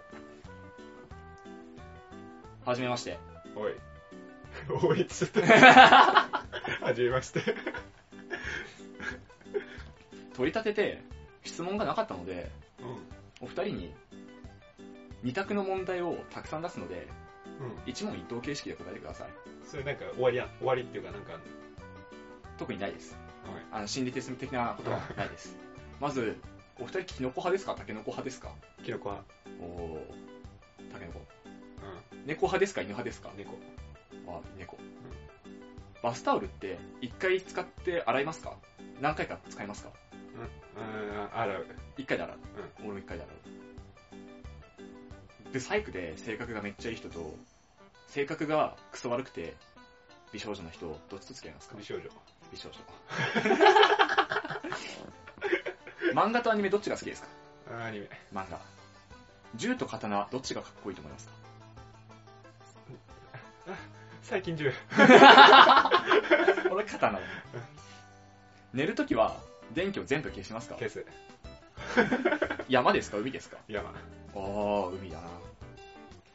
[2.65, 3.19] はじめまして。
[3.57, 3.75] おい。
[4.83, 5.41] おい、ちょっと。
[5.43, 7.41] はじめまして。
[10.35, 11.03] 取り立てて
[11.45, 12.51] 質問がなかったので、
[13.41, 13.95] うお二人に
[15.23, 17.09] 二択の問題をたくさん出すので。
[17.87, 19.29] 一問一答形式で答えてください。
[19.65, 21.39] それなんか終わりや、終わりっていうかなんか
[22.59, 23.17] 特にないです。
[23.45, 23.63] はい。
[23.73, 25.57] あの心理テスト的なことはないです。
[26.01, 26.37] まず、
[26.79, 27.75] お二人キノコ派ですか？
[27.75, 28.51] タケノコ派ですか？
[28.85, 29.23] キノコは、
[29.61, 31.21] おー、タケノコ。
[31.21, 31.23] う
[32.27, 32.81] 猫派ですか？
[32.83, 33.31] 犬派ですか？
[33.31, 33.37] ん。
[33.37, 33.59] 猫。
[34.29, 34.79] あ、猫。
[36.03, 38.57] バスタオルって一回使って洗いますか？
[39.01, 39.91] 何回か使いますか？
[40.77, 40.83] うん。
[40.83, 41.67] うん、洗う。
[41.99, 42.39] 一回で洗う。
[42.81, 43.33] 俺も一回で洗
[45.51, 45.53] う。
[45.53, 47.37] で、サイクで性格がめっちゃいい人と、
[48.13, 49.55] 性格がクソ悪くて
[50.35, 51.77] 美少女の人、どっちと付き合いますか？
[51.79, 52.03] 美少女。
[52.53, 52.79] 美少女。
[56.13, 57.29] 漫画とアニメどっちが好きですか？
[57.87, 58.09] アニメ。
[58.35, 58.61] 漫画。
[59.55, 61.33] 銃と刀、どっちがかっこいいと思いますか？
[64.23, 64.71] 最近中。
[66.71, 67.25] 俺刀だね。
[68.75, 69.39] 寝るときは、
[69.73, 70.75] 電気を全部消しますか？
[70.75, 71.07] 消す。
[72.69, 73.17] 山ですか？
[73.17, 73.57] 海ですか？
[73.69, 73.89] 山。
[73.89, 73.93] あ
[74.35, 75.29] あ、海だな。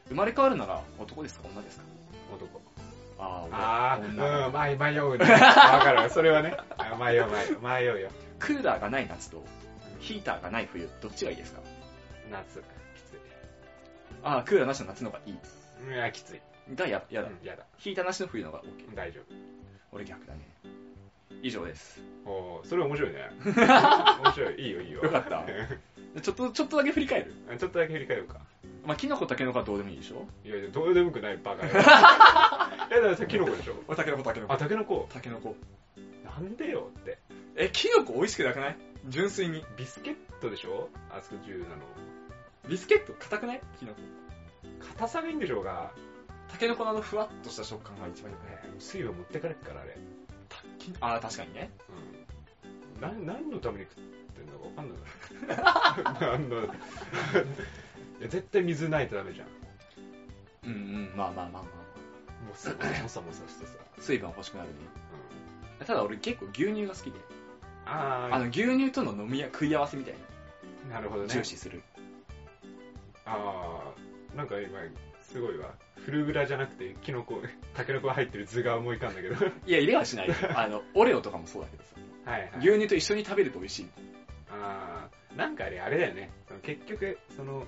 [0.08, 1.48] 生まれ変わるなら男ですか？
[1.52, 1.84] 女ですか
[2.34, 2.60] 男。
[3.20, 5.24] あああ、女うん、迷 迷うね。
[5.24, 5.38] わ
[5.80, 6.10] かる。
[6.10, 6.56] それはね。
[6.76, 7.60] あ迷う迷う。
[7.60, 8.10] 迷うよ。
[8.38, 9.44] クーラーがない夏と、
[10.00, 11.60] ヒーターがない冬、どっちがいいですか？
[12.30, 12.60] 夏。
[12.60, 12.62] き
[14.22, 15.38] ああ、クーラーなしの夏の方がいい。
[15.42, 15.94] つい。
[15.94, 16.40] いや、きつい。
[16.74, 17.28] だ、や、やだ。
[17.28, 17.64] うんやだ。
[17.78, 18.94] ヒーターなしの冬の方が OK。
[18.94, 19.20] 大丈
[19.92, 20.40] 俺逆だね。
[21.42, 22.00] 以上です。
[22.24, 22.30] 夫。
[22.30, 23.30] おーそれ面白いね。
[23.44, 24.60] 面白い。
[24.60, 25.02] いいよ、いいよ。
[25.02, 25.44] よかった
[26.20, 27.34] ちょっと、ちょっとだけ振り返る？
[27.58, 28.40] ちょっとだけ振り返るか。
[28.88, 30.26] まあ、キノコタケノコはどうでもいいでしょ？
[30.44, 31.72] いやいや、どうでもよくない、バカよ。
[32.90, 33.74] え、だからさ、キノコでしょ？
[33.86, 34.54] 俺タケノコタケノコ。
[34.54, 35.06] あ、タケノコ。
[35.12, 35.54] タケノコ。
[36.24, 37.18] なんでよって。
[37.56, 38.76] え、キノコ美味しくなくない？
[39.08, 39.62] 純粋に。
[39.76, 40.88] ビスケットでしょ？
[41.10, 41.82] あそこ10なの。
[42.66, 43.60] ビスケット硬くない？
[43.78, 44.00] キノコ。
[44.96, 45.90] 硬さがいいんでしょうが、
[46.50, 49.98] タケノコのあのふわっとした食感が一番よくね水分持ってかれっから、あれ。
[50.78, 51.70] キああ、確かにね。
[52.96, 53.26] うん。
[53.26, 56.38] な、何のために食ってんのかわかんない。
[56.38, 56.74] 何の、
[58.20, 59.48] 絶対水ないとダメじゃん。
[60.64, 61.62] うんうん、まあまあまあまあ。
[61.62, 62.70] もうさ、
[63.02, 63.72] もさもさしてさ。
[63.98, 64.74] 水分欲しくなるね。
[65.80, 65.86] うん。
[65.86, 67.18] ただ俺結構牛乳が好きで。
[67.86, 70.14] ああの牛乳との飲みや食い合わせみたい
[70.90, 71.28] あ、なるほどな。
[71.28, 71.34] ね。
[71.34, 71.82] 重視する。
[73.24, 73.82] あ
[74.34, 74.78] あ、なんか今、
[75.20, 75.74] すごいわ。
[75.96, 77.42] フルグラじゃなくて、キノコ、
[77.74, 79.34] タケノコが入ってる図が思い浮かんだけど。
[79.34, 80.34] はいや、入れはしないよ。
[80.54, 81.90] あの、オレオとかもそうだけどさ。
[82.26, 82.50] いはい。
[82.58, 83.88] 牛乳と一緒に食べると美味しい。
[84.50, 86.30] ああ、なんかあれ、あれだよね。
[86.46, 87.66] その結局、その、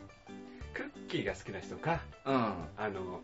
[0.75, 2.35] クッキーが好きな人か、うん。
[2.77, 3.21] あの、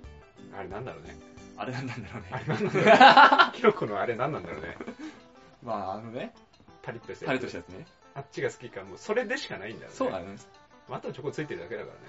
[0.57, 1.17] あれなんだろうね。
[1.57, 2.29] あれなんなんだろうね。
[2.31, 3.53] あれなんなんだろうね。
[3.59, 4.77] キノコのあれなんなんだろうね。
[5.63, 6.35] まあ、あのね、
[6.83, 7.87] パリッとしてタレとしたやつね。
[8.15, 9.97] あっちが好きか、もうそれでしかないんだよね。
[9.97, 10.37] そうだね。
[10.89, 12.01] あとはチョコついてるだけだからね。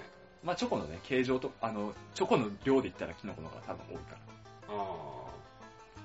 [0.42, 4.18] まあ、チョコのね、形状と、あの、チョコの量で言ったらキノコの方が多分多いから。
[4.68, 5.28] あ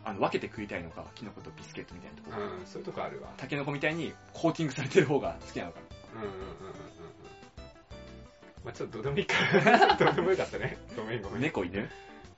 [0.05, 2.45] あの、分けて食いたいのか、キノコとビスケットみたいなとこあ、ろ。
[2.57, 3.29] うん、そういうとこあるわ。
[3.37, 5.79] タケノコみたいにコーティングされてる方が好きなのか
[6.15, 6.73] うんうんうんうんうん。
[8.63, 9.95] まあちょっとどうでもいいから。
[9.97, 10.77] どうでもよかったね。
[10.95, 11.33] ごめんごな。
[11.35, 11.43] めん。
[11.43, 11.89] 猫犬？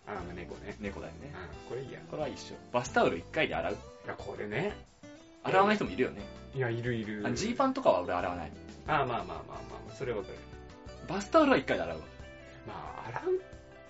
[0.07, 0.75] あまあ猫ね。
[0.79, 1.33] 猫だよね。
[1.33, 1.99] うん、これいいや。
[1.99, 2.55] いこれは一緒。
[2.71, 3.77] バスタオル1回で洗う？
[4.07, 4.73] や、これね。
[5.43, 6.21] 洗わない人もいるよね。
[6.55, 7.23] いや、いるいる。
[7.25, 8.51] あジーパンとかは俺洗わない。
[8.87, 10.37] ああ、まあまあまあまあ、それはわかる。
[11.07, 12.03] バスタオルは1回で洗うわ。
[12.67, 13.41] まあ、洗う？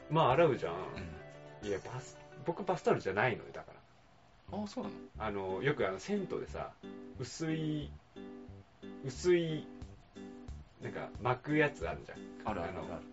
[0.09, 0.73] まあ、洗うじゃん。
[0.73, 1.67] うん。
[1.67, 3.71] いや、バス、僕バスタオルじゃないのよ、だか
[4.51, 4.57] ら。
[4.59, 4.95] ああ、そうなの？
[5.19, 6.71] あの、よくあの、銭湯でさ、
[7.19, 7.89] 薄い、
[9.05, 9.65] 薄い、
[10.85, 12.19] なんか、巻くやつあるじゃん。
[12.45, 13.03] あるあるあるある。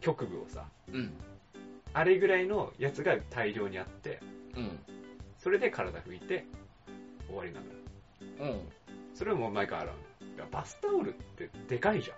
[0.00, 0.66] 局部をさ。
[0.92, 1.12] うん。
[1.92, 4.18] あれぐらいのやつが大量にあって、
[4.56, 4.78] うん。
[5.38, 6.44] それで体拭いて、
[7.28, 8.52] 終わりなのよ。
[8.52, 8.68] うん。
[9.14, 9.94] それをもう毎回洗う
[10.26, 10.36] の。
[10.36, 12.14] だからバスタオルってでかいじゃ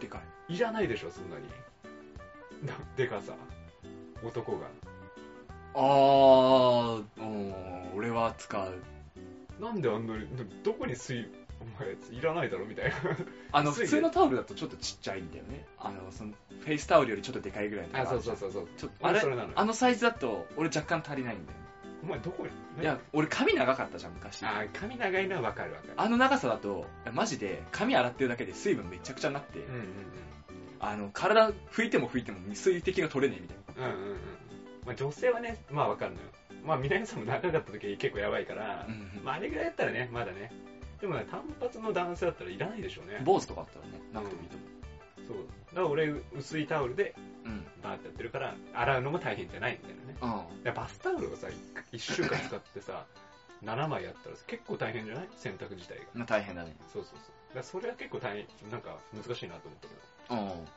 [0.00, 0.52] でかい。
[0.52, 0.56] ん。
[0.56, 1.46] いらないでしょ、そんなに。
[2.66, 3.34] なでかさ。
[4.24, 4.66] 男が。
[5.74, 8.82] あー、うん、俺は使う。
[9.60, 10.26] なんであんなに、
[10.64, 12.94] どこに水、お前いらないだろみたいな。
[13.52, 15.66] あの、普通のタオルだとちょっとちっちゃいんだよね。
[15.78, 18.68] あの、その、フェイスタオルよりちょっとでかいぐらいのとあ、そうそうそうそう。
[18.76, 19.20] ちょっと、あれ
[19.54, 21.58] あのサイズだと、俺若干足りないんだよ。
[22.02, 24.44] お前どこに、いや、俺髪長かったじゃん、昔。
[24.44, 25.92] あ、髪長いのはわかるわかる。
[25.96, 29.84] あの長さだと、マジで髪洗ってるだけで水分めちゃくちゃになって、うんうん
[30.78, 33.88] あの、体拭いても拭いても水滴が取れねえみたいな。
[33.88, 33.94] うん。
[33.94, 34.16] うんうんうん。
[34.86, 36.28] まあ女性はね、まあわかるのよ。
[36.64, 40.52] まあ皆さんも長かった時結構やばいから、うんまああれぐらいだったらね、まだね。
[41.00, 43.20] でもね、単発の男性だったらいらないでしょうね。
[43.24, 44.56] 坊主とかあったらね、なくてもいいと
[45.28, 45.36] そう。
[45.68, 46.06] だから俺、
[46.36, 47.60] 薄いタオルで思う。
[47.82, 50.44] バーってやってるから、洗うのも大変じゃないんだよね。
[50.64, 50.74] うん。
[50.74, 51.48] バスタオルをさ、
[51.92, 53.04] 1週間使ってさ、
[53.64, 55.28] 7枚やったら結構大変じゃない？
[55.36, 56.04] 洗濯自体が。
[56.14, 56.74] まあ大変だね。
[56.92, 57.18] そうそうそう。
[57.48, 59.94] だからそれは結構大変、なんか難しいなと思ったけ
[60.34, 60.56] ど。
[60.58, 60.68] うん。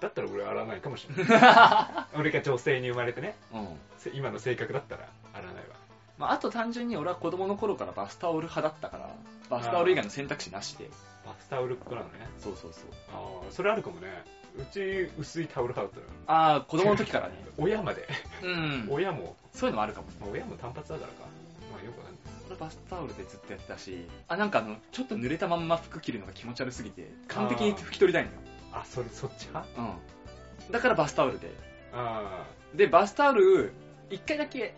[0.00, 2.16] だったら俺は洗わないかもしれない。
[2.18, 3.68] 俺が女性に生まれてね、うん。
[3.98, 5.76] せ今の性格だったら洗わないわ。
[6.18, 9.14] まあ、あと単純に俺は子供の頃からバスタオル派だったから、
[9.52, 10.88] バスタオル以外の選択肢なしで。
[11.26, 12.26] バスタオルっ子なのね。
[12.38, 12.84] そうそうそう。
[13.12, 14.08] ああ、それあるかもね。
[14.56, 17.34] うち薄いタオル派だったのああ、子供の時からね。
[17.58, 18.08] 親まで。
[18.42, 18.88] うん。
[18.90, 20.16] 親も、そういうのもあるかもね。
[20.20, 21.26] まあ、親も単発だからか。
[21.70, 22.22] まあよくわかんない。
[22.48, 28.38] 俺バスタオルでずっとやってたし、あ、なんかあの、ちょっと濡れたまんま服着るのが気持ち悪すぎて、完璧に拭き取りたいのよ。
[28.72, 29.68] あ、それ、そっち派？
[29.80, 30.72] うん。
[30.72, 31.50] だからバスタオルで。
[31.92, 33.74] あで、バスタオル、
[34.08, 34.74] 一回だけ、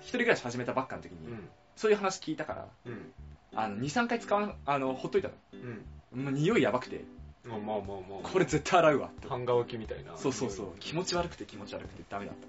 [0.00, 1.48] 一人暮らし始めたばっかの時に、あ、うん。
[1.76, 3.12] そういう話聞いたから、うん。
[3.54, 5.34] あの、2、3回使わん、あの、ほっといたの。
[6.14, 6.24] うん。
[6.24, 7.04] もう匂いやばくて、
[7.44, 8.28] まあまあまあまあ。
[8.28, 9.28] これ絶対洗うわって。
[9.28, 10.16] 半乾きみたいな。
[10.16, 10.66] そうそうそう。
[10.80, 12.46] 気持ち悪くて気持ち悪くてダメだった。
[12.46, 12.48] う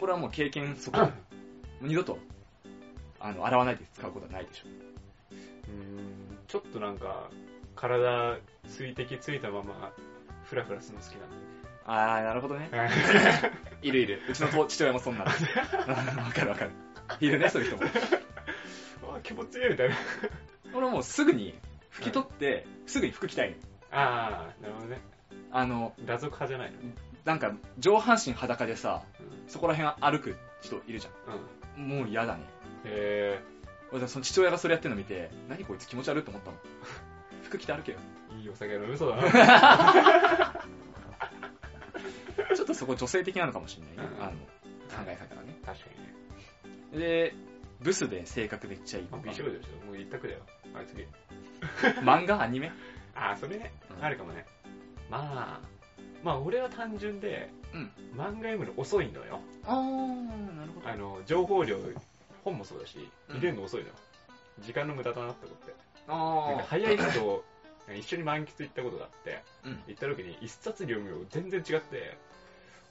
[0.00, 0.98] これはもう経験そこ。
[1.00, 1.06] も
[1.82, 2.18] う二度と
[3.20, 4.64] あの、洗わないで使うことはないでしょ。
[5.32, 7.30] うーん、ちょっとなんか、
[7.74, 9.92] 体、水滴ついたまま、
[10.44, 11.28] フラフラするの好きなん
[11.84, 12.70] あー、なるほどね。
[13.82, 14.22] いるいる。
[14.28, 15.30] うちの父父親もそんなの。
[16.24, 16.70] わかるわかる。
[17.20, 17.90] いるね、そういう人も。
[19.16, 19.96] あ気持ちいいみたいな。
[20.74, 21.58] 俺もうすぐに
[21.92, 23.56] 拭き取って、すぐに服着たいの。
[23.90, 25.00] ああ、なるほどね。
[25.50, 26.78] あの、裸族派じゃないの？
[27.24, 29.48] なんか、上半身裸でさ、うん。
[29.48, 31.08] そこら辺歩く人いるじ
[31.76, 31.82] うん。
[31.82, 31.88] ゃん。
[32.00, 32.42] もう嫌だね。
[32.84, 33.40] へ
[33.92, 36.56] 俺その父親がそれやってるの見て、何こいつ気持ち悪いと思ったの？
[37.44, 37.98] 服着て歩けよ。
[38.36, 40.54] え、いいお酒飲みそうだな。
[42.54, 44.14] ちょっとそこ女性的なのかもしれないね。
[44.18, 44.38] うんあの、考
[45.06, 45.56] え方がね。
[45.64, 45.84] 確か
[46.92, 47.06] にね。
[47.06, 47.34] で、
[47.80, 49.06] ブスで性格めっちゃいい。
[49.24, 50.40] 美少女でしょもう一択だよ。
[50.74, 51.06] あ、次。
[52.02, 52.42] 漫画？
[52.42, 52.72] アニメ？
[53.14, 53.72] あー、それね。
[53.96, 54.46] うんあるかもね。
[55.10, 55.68] まあ、
[56.22, 59.40] まあ俺は単純で、うん漫画読むの遅いのよ。
[59.64, 61.78] あー、なるほあの、情報量、
[62.44, 63.94] 本もそうだし、うん入れるの遅いのよ。
[64.60, 65.74] 時間の無駄だなって思って。
[66.08, 67.44] あなんか早い人と
[67.96, 69.78] 一緒に満喫行ったことがあって、うん。
[69.86, 72.18] 行った時に一冊読むよ全然違って、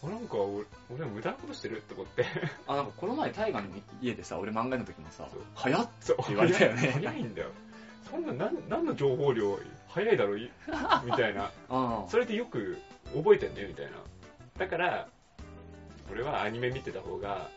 [0.03, 2.25] あ、なんか俺、俺は無駄なことしてるって思って。
[2.67, 3.67] あ、なんかこの前、タイガの
[4.01, 7.49] 家でさ、俺漫画の時もさ早っそう言われたよね早いんだよ。
[8.09, 10.51] そんな、なん、何の情報量、早いだろ、い
[11.03, 11.51] みたいな。
[11.69, 12.77] あそれでよく
[13.13, 13.91] 覚えてんねみたいな。
[14.57, 15.07] だから、
[16.11, 17.49] 俺はアニメ見てた方が、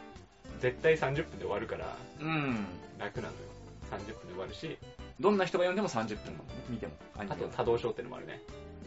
[0.61, 2.67] 絶対30分で終わるから、うん。
[2.99, 3.41] 楽なのよ。
[3.91, 4.79] 30分で終わるし、
[5.19, 8.41] どんな人が読んでも30分見ても、あと多動症ってのもあるね。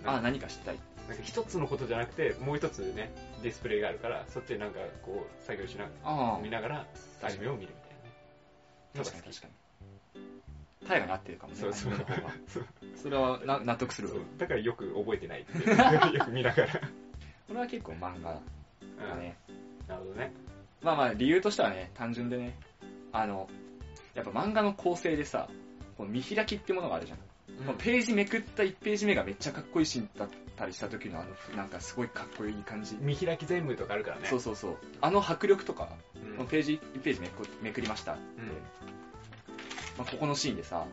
[0.06, 0.80] あ、何か知りたい。
[1.14, 3.12] なんか一つのことじゃなくて、もう一つね、
[3.44, 6.86] ディスプレイがあるから、そっちでなんかこう、作業しながあら、見ながら、
[7.22, 7.98] アニメを見るみたい
[8.96, 9.06] なね。
[9.06, 10.88] 確かに確かに。
[10.88, 11.94] タイガに合ってるかもね、そうそう。
[12.96, 14.10] それはな納得する。
[14.40, 16.74] だからよく覚えてないっていうよく 見ながら。
[16.74, 16.80] こ
[17.54, 18.40] れは結構漫画
[19.08, 19.38] だね。
[19.88, 20.32] なるほどね。
[20.82, 22.58] まあまあ理由としてはね、単純でね、
[23.12, 23.48] あの、
[24.16, 25.48] やっぱ漫画の構成でさ、
[25.96, 27.20] この見開きってものがあるじゃん。
[27.60, 32.96] このページめくった1ページ目がめっちゃかっこいいシーンだったりした時のあの、なんかすごいかっこいい感じ。
[33.00, 34.28] 見開き全部とかあるからね。
[34.28, 34.78] そうそうそう。
[35.02, 35.90] あの迫力とか、
[36.40, 36.48] うん。
[36.48, 38.48] ページ、1ページめくめくりましたって、うん
[39.98, 40.86] まあ、ここのシーンでさ、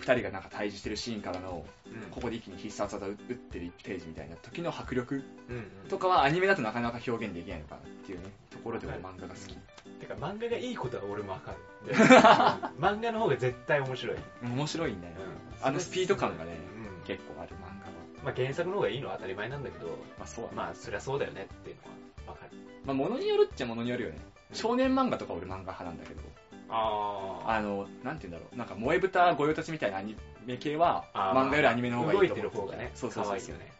[0.00, 2.02] 2人がなんか対峙してるシーンからの、うん。
[2.02, 2.10] うん。
[2.10, 5.64] ここで一気に必殺技打ってる1ページみたいな時の迫力うんうん。
[5.88, 9.56] とかはアニメだとなかなか表現できないのかなっていうね、ところで俺漫画が好き。
[10.00, 11.52] てか漫画がいいことは俺もわか
[11.84, 11.92] る。
[11.92, 11.94] で
[12.80, 14.16] 漫画の方が絶対面白い。
[14.42, 15.14] 面白いんだよ。
[15.18, 16.52] うんあのスピード感がね、
[17.00, 17.06] うん。
[17.06, 17.92] 結構ある漫画は。
[18.24, 20.54] まあ原作の方がいいのは当たり前なんだけど、まあそう。
[20.54, 22.56] まあそりゃそうだよねっていうのはわかる。
[22.86, 24.16] まあ物によるっちゃ物によるよね。
[24.52, 26.22] 少年漫画とか俺漫画派なんだけど、
[26.70, 33.72] ああの、なんて言うんだろう、なんか萌え豚御用達みたいなアニメ系は、漫画よりアニメの方がいい動いと思うてる方がね、そうそうそう可愛いよね。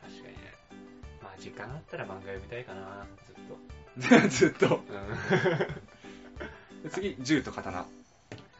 [0.00, 0.30] 確かにね。
[1.22, 3.34] まあ時間あったら漫画読みたいかな、ずっ
[4.20, 4.22] と。
[4.28, 4.76] ずっと。
[4.76, 4.78] う
[6.78, 6.82] ん。
[6.84, 7.84] で次、銃と刀。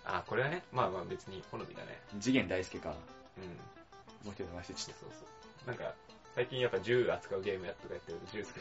[0.04, 2.00] あ、これはね、まあまあ別に好みだね。
[2.20, 2.94] 次元大介か、
[3.38, 3.44] うん。
[4.26, 5.24] もう一人の忘れちゃっそうそ
[5.64, 5.68] う。
[5.68, 5.94] なんか、
[6.34, 8.54] 最近やっぱ銃扱うゲームやっとかやってると銃好き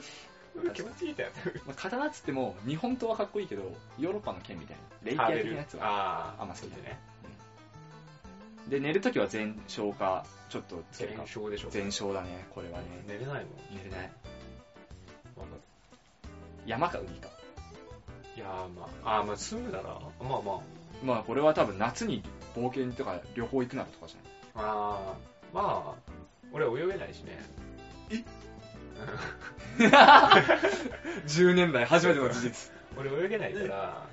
[0.74, 1.30] 気持ちいいじゃん。
[1.32, 1.50] た。
[1.66, 3.62] まあ、刀っつっても、日本刀はかっこいいけど、
[3.98, 5.86] ヨーロッパの剣みたいな、レイキア的なやつは。
[5.86, 6.98] ああ、あんま好きじゃないね。
[8.68, 11.26] で、寝るときは全勝か、ちょっとつけるか全。
[11.26, 11.70] 勝でしょ。
[11.70, 12.84] 全勝だね、これはね。
[13.06, 13.76] 寝れないもん。
[13.76, 14.10] 寝れない。
[16.66, 17.28] 山か海か。
[18.36, 20.60] いやーまあ、あーまあ住むなら、まあまあ、
[21.04, 22.22] まあこれは多分夏に
[22.54, 26.12] 冒険とか旅行行くならとかじゃないあーまあ、
[26.52, 27.38] 俺は泳げないしね。
[28.10, 28.22] え？
[31.26, 32.72] ?10 年来初めての事実。
[32.96, 34.06] 俺泳げないから、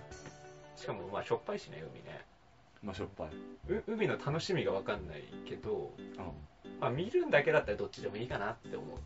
[0.75, 2.25] しかもまあしょっぱいしね、海ね。
[2.83, 3.27] まあしょっぱい。
[3.73, 6.15] う海の楽しみがわかんないけど、うん。
[6.79, 8.97] まあ見るんだけだったらどっちでもいいかなって思う。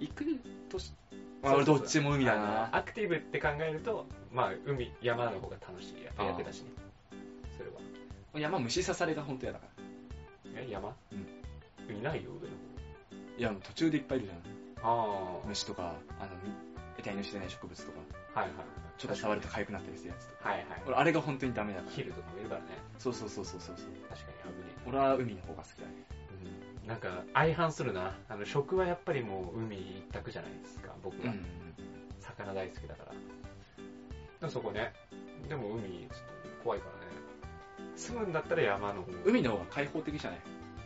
[0.00, 0.24] 行く
[0.68, 2.76] とし、そうそうそう俺どっちも海だな。
[2.76, 5.94] アクティブって考えると、まあ海、山の方が楽しい。
[6.16, 6.70] あーやってたしね。
[7.56, 7.76] それは。
[8.40, 9.66] 山虫刺されが本当嫌だか
[10.54, 10.60] ら。
[10.60, 10.94] え、山？
[11.12, 11.44] うん
[11.90, 12.54] いないよ、上の
[13.36, 14.63] いや、もう途中でいっぱいいるじゃん。
[15.46, 16.30] 虫とか、あの、
[16.96, 17.98] 得体の知れない植物とか、
[18.34, 18.66] あ、はいはい。
[18.98, 20.48] ちょっと触ると痒くなったりするやつとか。
[20.50, 20.82] はいはい。
[20.86, 21.92] 俺、あれが本当にダメだから。
[21.92, 22.66] ヒルとかもいるからね。
[22.98, 23.74] そうそうそうそうそう。
[23.74, 25.92] 確かに危ね俺は海の方が好きだね。
[26.84, 26.88] え。
[26.88, 28.14] なんか、相反するな。
[28.28, 31.34] あの、食はやっぱりもう海一択じゃないですか、僕は。
[32.20, 33.12] 魚大好きだから。
[33.12, 33.18] で
[34.42, 34.92] もそこね。
[35.48, 36.08] でも海、ちょっ
[36.58, 37.12] と怖いからね。
[37.96, 39.12] 住むんだったら山の方。
[39.24, 40.40] 海の方が開放的じゃない？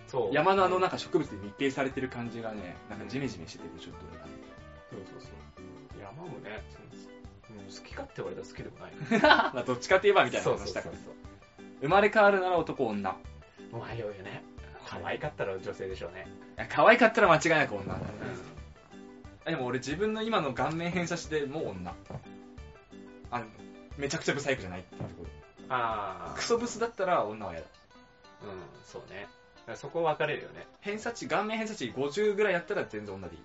[0.09, 0.35] そう。
[0.35, 4.33] 山のあのなんか植物で密閉されてる感じがね、なんかジメジメしててちょっと俺がね
[4.91, 6.01] そうそうそう。
[6.01, 6.89] 山もね、うん
[7.69, 8.93] 好き勝手言われたら好きでもない。
[9.55, 10.95] まあどっちかって言えばみたいなそうそう話したから。
[11.81, 13.17] 生まれ変わるなら男女。
[13.73, 14.43] 迷うよね。
[14.87, 16.27] 可愛かったら女性でしょうね。
[16.57, 18.05] いや可愛かったら間違いなく女だね。
[19.47, 21.95] うでも俺自分の今の顔面偏差値でもう女。
[23.31, 23.47] あの、
[23.99, 25.31] めちゃくちゃブサイクじゃないっていうところ。
[25.71, 27.67] あクソブスだったら女は嫌だ。
[28.43, 28.51] あ、うん、
[28.85, 29.27] そうね。
[29.77, 30.67] そこ分かれるよね。
[30.81, 33.43] 偏差値、顔面偏差値50ぐらいやったら全然女でいい。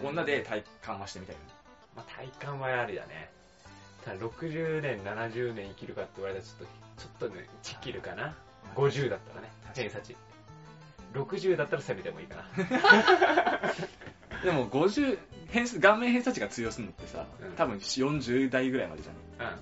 [0.00, 1.48] うん女で体感はしてみたいよね。
[1.96, 3.30] まあ、体感はありだね。
[4.04, 8.34] ただ60年、70年生きるかって言われたらちょっと、ちょっとね、ちきるかな。
[8.74, 10.16] 50だったらね、偏差値。
[11.14, 12.44] 60だったら攻めてもいいかな。
[14.42, 15.18] でも50、
[15.48, 19.14] 偏差顔面偏差値が通用するのってさ、うん多分40代ぐらいまでじゃん。
[19.48, 19.58] うん。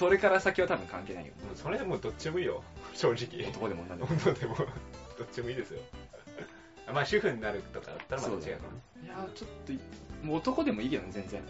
[0.00, 1.32] それから先は多分関係ないよ。
[1.54, 2.64] それでもうどっちでもいいよ。
[2.96, 3.46] 正直。
[3.50, 4.08] 男でも女でも。
[4.08, 4.56] 女でも、
[5.18, 5.80] どっちもいいですよ。
[6.90, 8.80] まあ主婦になるとかだったらまた違うかもね。
[9.04, 9.80] いやーちょっとい、
[10.22, 11.42] もう男でもいいけどね、全然。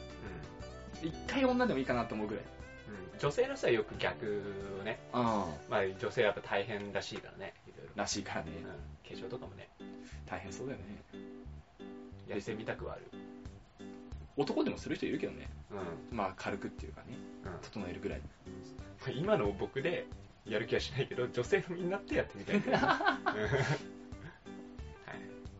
[1.00, 2.44] 一回女でもいいかなと思うぐらい。
[2.88, 3.14] うん。
[3.14, 3.18] うん。
[3.20, 4.42] 女性の人はよく逆
[4.80, 4.98] をね。
[5.12, 7.54] あまあ女性はやっぱ大変らしいからね。
[7.68, 7.92] いろいろ。
[7.94, 8.50] らしいからね。
[8.56, 9.16] うん。
[9.16, 9.68] 化粧とかもね、
[10.26, 10.84] 大変そうだよね。
[12.26, 13.29] やってみたくはある。
[14.40, 15.48] 男でもする人いるけどね。
[16.10, 16.16] うん。
[16.16, 18.20] まあ軽くっていうかね、うん整えるぐらい。
[19.16, 20.06] 今の僕で
[20.44, 22.84] やる気はしないけど、女性のみんなってやってみたいんだよね。
[22.84, 23.76] う んはい。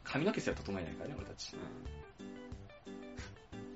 [0.04, 1.56] 髪の毛すら整えないからね、俺たち。
[1.56, 1.58] う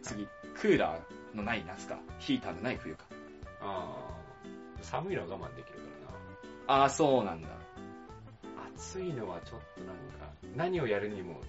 [0.02, 3.04] 次、クーラーのない夏か、ヒーターのない冬か。
[3.04, 3.06] ん、
[3.62, 5.84] あー寒いのは我慢できるか
[6.66, 7.48] ああ、そうなんだ。
[7.48, 7.60] らな。
[8.76, 11.40] 暑いのはちょっとなんか、何をやるにも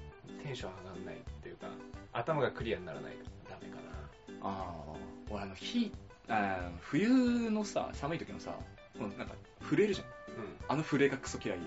[0.44, 1.68] テンション上がんないっていうか、
[2.14, 4.50] 頭がクリアにならないからダメかな。
[4.50, 4.94] ああ、
[5.30, 5.92] 俺あの、ヒ
[6.28, 8.56] あー冬のさ、寒い時のさ、
[9.00, 9.36] なんか、
[9.70, 10.08] 震えるじゃん。
[10.08, 10.56] うん。
[10.68, 11.60] あの震えがクソ嫌い。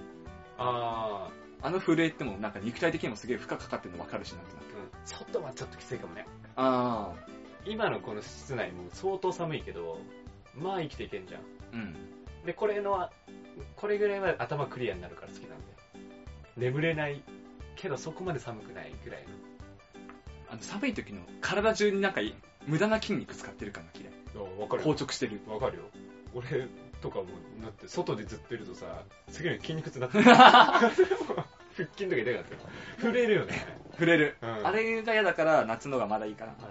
[0.59, 1.29] あ
[1.61, 4.65] あの震えってもなんか肉体的にもすげえ負荷かかってるの分かるしなんとなく。
[4.65, 4.89] ー、うん。
[5.05, 6.27] 外はちょっときついかもね。
[6.57, 7.13] あ
[7.67, 9.99] 今のこの室内も相当寒いけど、
[10.55, 11.41] まあ生きていけんじゃん。
[11.41, 11.97] あ、うん。
[12.47, 13.11] で、これの、
[13.77, 15.61] これぐらいは頭クリアになるから好きなんだよ。
[16.57, 17.23] 眠れない
[17.81, 19.25] けどそこまで寒くないぐらい
[20.51, 22.35] あの寒い時の体中になんかい
[22.67, 24.13] 無駄な筋肉使ってる感が嫌い。
[24.35, 24.61] の。
[24.61, 25.41] わか硬直してる。
[25.49, 25.85] わかるよ。
[26.35, 26.69] 俺
[27.01, 27.25] とかも、
[27.63, 30.25] だって外でずっといるとさ、次の日筋肉痛になってる。
[31.79, 32.61] 腹筋とか痛くなってる。
[33.01, 33.67] 震えるよね。
[33.93, 34.37] 触れる。
[34.43, 36.53] うんあれが嫌だから夏のがまだいいかな。
[36.53, 36.69] あれ、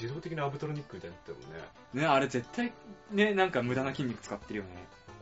[0.00, 1.68] 自動的なアブトロニックみたいになってるもんね。
[1.94, 2.72] ね、あれ絶対
[3.10, 4.70] ね、なんか無駄な筋肉使ってるよね。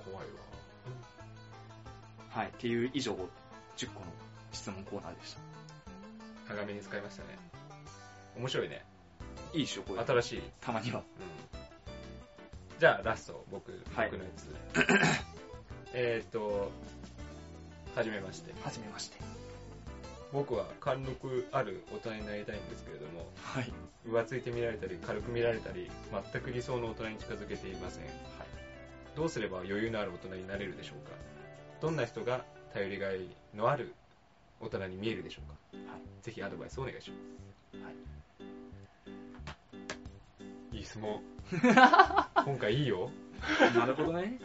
[0.05, 0.33] 怖いわ。
[2.31, 2.49] はい。
[2.49, 3.13] っていう以上、
[3.77, 4.07] 10個の
[4.53, 6.55] 質問コーナーでした。
[6.55, 7.39] 長めに使いましたね。
[8.37, 8.85] 面白いね。
[9.53, 10.05] いいでしょ、これ。
[10.05, 10.43] 新しい。
[10.61, 11.01] たまには。
[11.01, 11.05] うん。
[12.79, 14.55] じゃあ、ラスト、僕、はい僕のやつ。
[15.93, 16.71] えっと、
[17.95, 18.53] はじめまして。
[18.63, 19.19] はじめまして。
[20.33, 23.73] 僕は貫禄ある大人になりたいんですけれども、はい。
[24.07, 25.91] 浮ついて見られたり、軽く見られたり、
[26.33, 28.05] 全く理想の大人に近づけていません。
[28.05, 28.13] はい。
[29.19, 31.17] どうすれば余裕のある大人になれるでしょうか
[31.81, 33.95] どんな人が頼りがいのある
[34.61, 35.93] 大人に見えるでしょうか？
[35.93, 36.01] はい。
[36.23, 37.17] ぜひアドバイスをお願いしま
[37.81, 37.85] す。
[37.85, 37.95] はい
[40.77, 41.21] いい質問。
[42.45, 43.11] 今回いいよ。
[43.75, 44.39] なるほどね。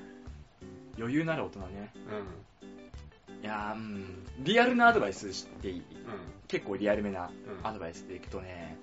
[0.97, 1.91] 余裕なる大人ね。
[3.31, 3.43] うん。
[3.43, 4.25] いやー、うん。
[4.39, 5.79] リアルなアドバイスしていい？
[5.79, 5.83] うん。
[6.47, 7.29] 結構リアルめな
[7.61, 7.67] うん。
[7.67, 8.77] アドバイスでいくとね、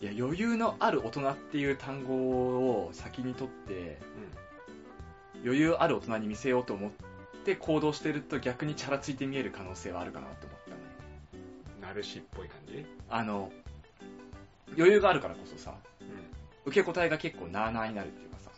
[0.00, 2.14] いや、余裕のある大人っていう単語
[2.84, 3.98] を先にとって、
[5.44, 6.90] 余裕ある大人に見せようと思っ
[7.44, 10.76] て行動してると逆にチャラついて見える可能性はあるかなと思ったね。
[11.76, 11.82] うん。
[11.82, 12.86] ナルシっぽい感じ？
[13.10, 13.50] あの、
[14.76, 16.04] 余裕があるからこそさ、う
[16.70, 18.50] 受け答えが結構なーなーになるっていうかさ、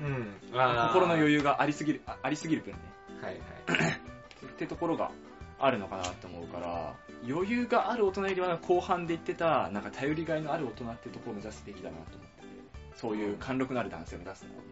[0.00, 0.04] ん。
[0.04, 0.60] うん。
[0.60, 2.78] あー心の余裕がありすぎる、あありすぎる分ね、
[3.22, 3.92] はいはい。
[4.46, 5.10] ってところが
[5.58, 6.94] あるのかなと思うから、
[7.26, 12.48] 余裕がある大人よりは後半で言ってた、なんか頼りがいのある大人ってところを目指すべきだなと思ってて、
[12.96, 14.62] そういう貫禄のある男性を目指すのは。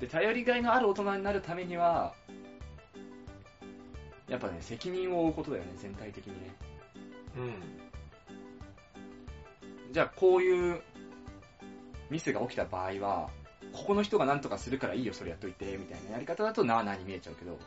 [0.00, 2.14] で、頼りがいのある大人になるためには、
[4.28, 6.56] やっぱね、責任を負うことだよね、全体的にね。
[7.36, 7.42] うん。
[7.42, 7.52] うん。
[9.92, 10.82] じゃあ、こういう
[12.08, 13.30] ミスが起きた場合は、
[13.72, 17.58] ここの人が何とかするからいいよ、それやっといて、みたいなやり方だとなあなあに見えちゃうけど、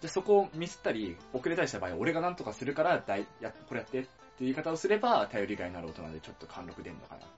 [0.00, 7.28] じゃあそこをミスったり、遅れたりした場合、俺が何とかするからだいや、これやってっていう言い方をすれば、頼りがいのある大人でちょっと貫禄出るのかなっ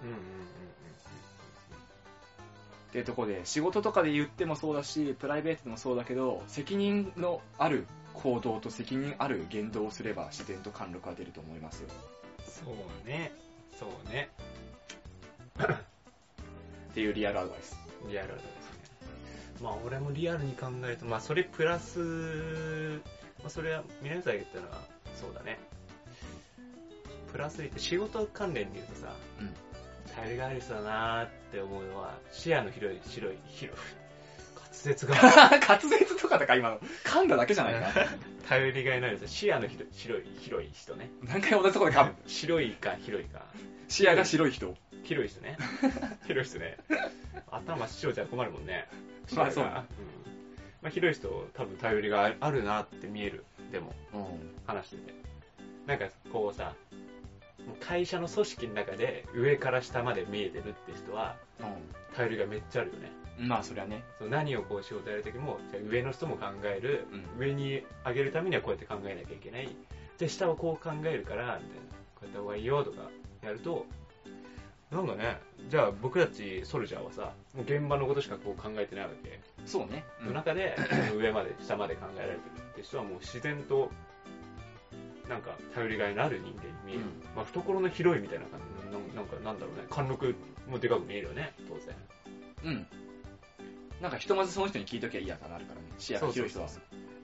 [0.00, 0.12] ていう。
[0.12, 0.16] うん。
[0.16, 0.18] うん。
[2.88, 11.88] っていうところで、仕事とかで言ってもそうだし、プライベートでもそうだけど、責任のある行動と責任ある言動をすれば、自然と貫禄が出ると思いますよ。
[12.46, 13.32] そうね。
[13.78, 14.30] そうね。
[16.90, 17.76] っていうリアルアドバイス。
[18.08, 18.48] リアルですね。
[19.62, 21.98] まあ俺もリアルに考えると、まあそれプラス、
[23.40, 24.78] まあそれは皆さん言ったのは
[25.14, 25.58] そうだね。
[27.30, 29.67] プラスで言って仕事関連で言うとさ、うん
[30.14, 33.80] 頼りがいある人だなーって思うのは視野の広い、白い、広い、
[34.54, 35.14] 滑舌が。
[35.60, 36.80] 滑舌とかだか今の。
[37.04, 37.92] 噛んだだけじゃないか。
[38.48, 41.10] 頼りがいのある視野の広い広い広い人ね。
[41.22, 42.14] 何回同じとこで噛む。
[42.26, 43.46] 白いか広いか。
[43.88, 44.76] 視野が白い人。
[45.04, 45.56] 広い人ね。
[46.26, 46.76] 広い人ね。
[47.50, 48.86] 頭白じゃ困るもんね。
[49.34, 49.86] まあそう白いがん。
[50.80, 53.44] まあ、広い人多分頼りがあるなって見える。
[53.72, 54.56] でもうん。
[54.66, 55.14] 話してて。
[55.86, 56.74] なんかこうさ
[57.80, 61.36] 会社の組織の中で上から下まで見えてるって人は
[62.16, 63.12] 頼りがめっちゃあるよね。
[63.40, 63.48] うん。
[63.48, 64.02] まあそりゃね。
[64.18, 67.40] その何をこう仕事やるときもじゃあ上の人も考える、うん。
[67.40, 69.68] 上に上げるためにはこうやって考えなきゃいけない。
[70.18, 71.98] で下はこう考えるからみたいな。
[72.16, 73.02] こうやった方がいいよとか
[73.42, 73.86] やると
[74.90, 75.38] なんかね
[75.68, 80.02] じゃあ僕たちソルジャーはさ現場のことしかこう考えてないわけ、そうね。
[80.24, 80.76] の中で
[81.14, 82.38] 上まで下まで考えられてる
[82.72, 83.90] って人はもう自然と
[85.28, 87.06] なんか頼りがいのある人間に見える、うん。
[87.36, 89.84] まあ、懐の広いみたいな感じのなんなんかなんだろうね。
[89.90, 90.34] 貫禄
[90.68, 91.52] もでかく見えるよね。
[91.68, 91.94] 当然。
[92.64, 92.86] うん。
[94.00, 95.86] なんかひとまずその人に聞いときゃいいやかなるからね。
[95.98, 96.68] 視野が広い人は。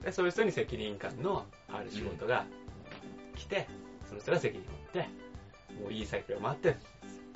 [0.03, 2.45] でそういう人に責任感のある仕事が
[3.35, 3.67] 来て、
[4.07, 4.99] その人が責任を持って
[5.81, 6.75] もういいサイクルを回って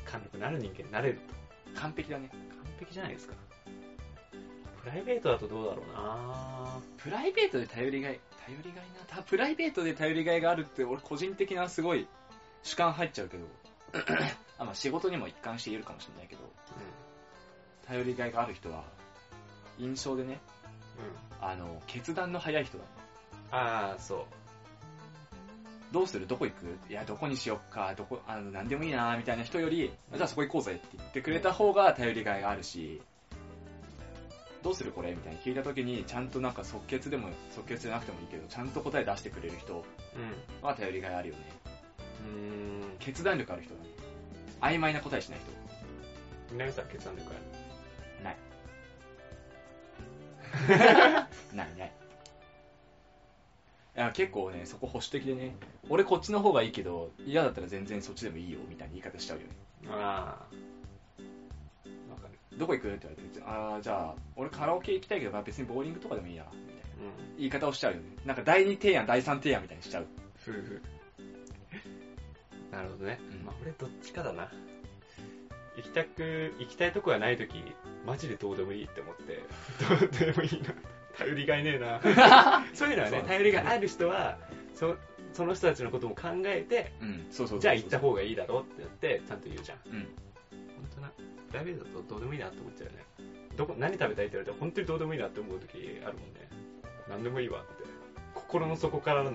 [0.05, 1.19] 貫禄のある人間になれる
[1.73, 1.79] と。
[1.79, 2.29] 完璧だね。
[2.31, 2.39] 完
[2.79, 3.33] 璧じゃないですか
[4.81, 6.79] プライベートだとどうだろうな。
[6.97, 9.15] プライベートで頼りがい、頼りがいな。
[9.15, 12.07] たプライベートで頼りがいがあるって、俺個人的なすごい
[12.63, 13.45] 主観入っちゃうけど、
[14.57, 16.41] あまあ仕事にも一貫して言えるかもしれないけど、
[17.87, 18.83] 頼りがいがある人は、
[19.77, 20.39] 印象でね、
[20.97, 22.89] うん、うん、あの、決断の早い人だね。
[23.51, 24.25] ああそう。
[25.91, 26.27] どうする？
[26.27, 26.77] どこ行く？
[26.89, 33.01] いや、どこにしよっか、どこ、あの、なんでもいいな、みたいな人より、じゃあそこ行こうぜって言ってくれた方が頼りがいがあるし、
[34.63, 35.11] どうするこれ？
[35.11, 39.77] みたいに聞いた時に、ちゃんとなんか即決でも、即決じゃなくてもいいけど、ちゃんと答え出してくれる人
[40.61, 41.41] うは頼りがいあるよね。
[42.29, 43.87] んう決断力ある人だね。
[44.61, 45.51] 曖昧な答えしない人。
[45.51, 48.23] ーん南さん決断力ある？
[48.23, 48.37] ない。
[51.55, 51.91] ないない。
[53.97, 55.55] いや、結構ね、そこ保守的でね、
[55.89, 59.53] 俺こっちの方がいいけど、嫌だったら全然そっちでもいいよ、みたいな言い方しちゃうよね。
[59.89, 60.55] ああ
[62.59, 62.87] どこ行く？
[62.89, 66.81] って言われて、あーじゃあ、俺カラオケ行きたいけど、まあ別にボーリングとかでもいいや、みたいな
[67.31, 67.37] うん。
[67.37, 68.03] 言い方をしちゃうよね。
[68.25, 70.07] なんか第二提案、第三提案みたいにしちゃう。
[70.41, 70.81] 夫婦
[72.71, 73.45] なるほどね、うん。
[73.45, 74.51] まあ俺どっちかだな。
[75.77, 77.63] 行きたく行きたいとこがないとき
[78.05, 79.39] マジでどうでもいいって思って
[79.87, 80.73] どうでもいいな。
[81.17, 82.63] 頼りがいねえな。
[82.75, 84.37] そういうのはね頼りがある人は
[84.75, 84.95] そ
[85.33, 89.77] その人たちのことも考えてうん、そうそうそうじゃあ行った方がいいだろうって言ってちゃんと言うじゃん。
[89.85, 90.07] うん。
[91.49, 93.05] プライベートだとどうでもいいなって思っちゃうよね
[93.57, 96.49] どこ何食べたいって言われたら本当にどうでもいいなって思う時あるもんね
[97.09, 97.83] 何でもいいわって
[98.35, 99.31] 心の底からの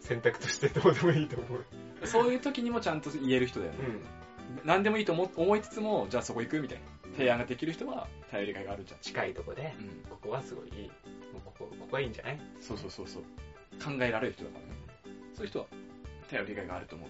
[0.00, 3.78] 選択としてどうでもいいと思うそういう時にもちゃんと言える人だよね。
[3.80, 4.00] うん
[4.64, 6.84] 何でもいいと思思いつつも、じゃあそこ行くみたいな。
[7.16, 9.00] 提案ができる人は頼りがいがあるじゃん。
[9.00, 9.88] 近いとこでうん。
[10.08, 10.90] ここはすごいいい
[11.34, 12.40] ここここはいいんじゃない？
[12.60, 13.22] そうそうそうそう。
[13.82, 15.16] 考えられる人だからね。
[15.34, 15.66] そういう人は
[16.30, 17.08] 頼りがいがあると思う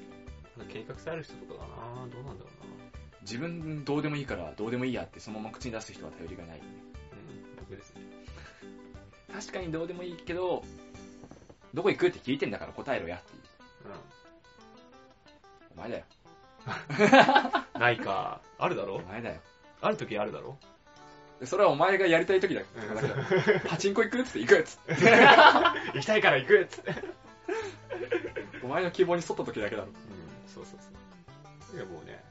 [0.58, 0.84] けど。
[0.84, 2.50] 計画性ある人とかかなどうなんだろ
[3.26, 6.58] 自分どうでもいいからどうでもいいやってそのまま口に出す人は頼りがない。
[6.58, 6.64] うん
[7.58, 8.02] 僕ですね
[9.32, 10.62] 確かにどうでもいいけど、
[11.74, 13.42] どこ行くって聞いてんだから答えろやっていう。
[15.76, 16.04] お前だよ。
[17.74, 18.94] う んないかあるだろ？
[18.96, 19.40] お前だよ。
[19.82, 20.56] ある時あるだろ？
[21.40, 23.08] でそれはお前がやりたい時だうんだか
[23.54, 24.94] らパチンコ行くっつって行くっつって。
[25.92, 26.94] 行きたいから行くっつって
[28.62, 29.88] お前の希望に沿った時だけだろ。
[29.88, 29.94] うん
[30.48, 32.24] そうそうそういやもうね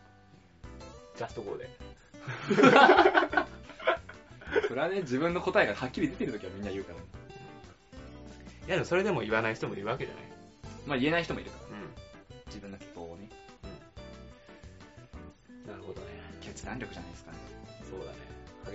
[1.18, 1.70] ジャストゴーで
[4.68, 7.06] それはね、自分の答えがはっきり出てる時はみんな言うからね。
[8.68, 10.24] いやでもそれでも言わない人もいるわけじゃない
[10.88, 11.78] まあ言えない人もいるから。
[11.78, 11.82] う
[12.48, 13.26] 自分の希望をね。
[13.26, 13.30] ん
[15.68, 16.08] なるほどね
[16.42, 17.38] 決断力じゃないですかね。
[17.90, 18.18] そうだね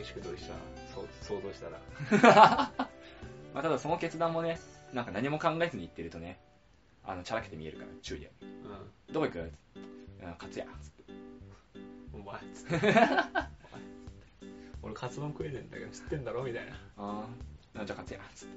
[0.03, 0.59] 激しく同意したな
[0.95, 1.80] そう想像したら
[3.53, 4.59] まあただその決断もね、
[4.93, 6.38] なんか何も考えずに言ってるとね、
[7.05, 8.32] あの、チャラけて見えるから、注意だよ。
[9.09, 9.53] うどこ行くうん
[10.22, 10.66] 勝つや。
[10.80, 11.05] つって。
[12.20, 12.94] んお前つって
[14.82, 17.26] 俺カツ丼食えねえんだけど知ってんだろみたいなあ
[17.76, 18.20] あ、じゃあ勝つや。
[18.34, 18.54] つって。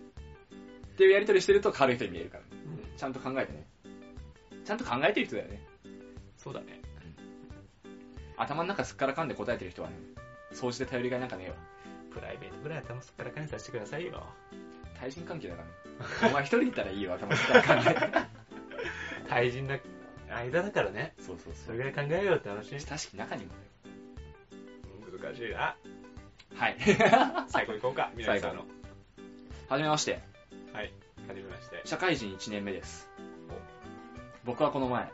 [0.94, 2.50] っていうやりとりしてると軽い人に見えるからね。
[2.66, 3.68] うんちゃんと考えてね。
[4.64, 5.62] ちゃんと考えてる人だよね。
[6.38, 6.82] そうだね
[8.38, 9.96] 頭の中すっからかんで答えてる人はね、
[10.54, 11.56] 掃除で頼りがいなんかねえわ。
[12.14, 14.24] プライベートぐらい頭すっからかにさせてくださいよ
[15.00, 15.64] 対人関係だか
[16.22, 16.32] らね。
[16.32, 17.96] お前一人いたらいいよ、頭すっからかんで。
[19.28, 19.78] 対人な
[20.36, 23.60] 間だからねそうそうそれぐらい考えようって話親しき中にもね。
[25.22, 25.76] 難しいな
[26.56, 26.78] はい。
[27.48, 28.66] 最後行こうか皆さんの
[29.70, 30.22] はじめまして。
[30.74, 30.92] はい
[31.28, 33.10] はじめまして社会人1年目です。
[34.46, 35.10] 僕はこの前、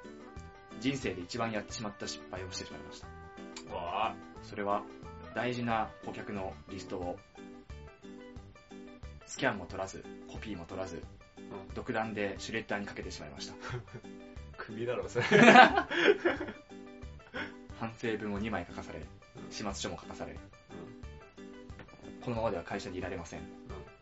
[0.79, 3.07] 人生で一番やってしまった失敗をしてしまいました。
[3.73, 4.83] わあそれは、
[5.35, 7.19] 大事な顧客のリストを
[9.27, 11.03] スキャンも取らず、コピーも取らず、
[11.75, 13.53] 独断でシュレッダーにかけてしまいました。
[14.59, 15.25] 首だろ、それ。
[17.79, 19.01] 反省文を2枚書かされ、
[19.49, 20.37] 始末書も書かされ、
[22.21, 23.41] このままでは会社にいられません。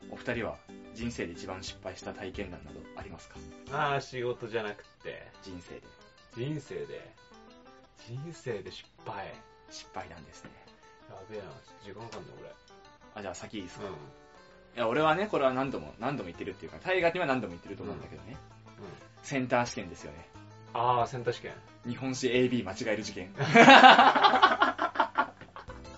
[0.10, 0.58] お二人は
[0.96, 3.36] 人生で一番失敗した体験談などありますか？
[3.72, 5.84] ああ、仕事じゃなくて、人生で。
[6.36, 7.14] 人生で、
[8.08, 9.34] 人生で失敗。
[9.70, 10.52] 失敗なんですね。
[11.10, 11.46] やべえな、
[11.84, 12.50] 時間かかんね俺。
[13.16, 13.94] あ、じゃあ先いいですか、うん。
[13.94, 13.96] い
[14.76, 18.38] や、俺はね、これは何度も、何度も言ってるっていうか、大河には何度も言ってると思うんだけどね。
[18.80, 18.86] うん。
[19.24, 20.30] センター試験ですよね。
[20.74, 21.54] ああ、センター試験。
[21.88, 23.30] 日本史 AB 間違える事件。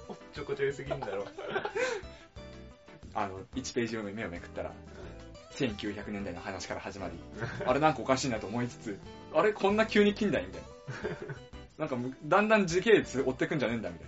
[0.08, 1.26] おっちょこちょいすぎんだろ。
[3.14, 4.72] あの、1ページ目を目をめくったら、
[5.52, 7.14] 1900年代の話から始まり、
[7.66, 9.00] あれなんかおかしいなと思いつつ、
[9.34, 10.68] あれこんな急に近代みたいな。
[11.80, 14.08] なんかむだんだん時系列追ってくんじゃねえんだみたい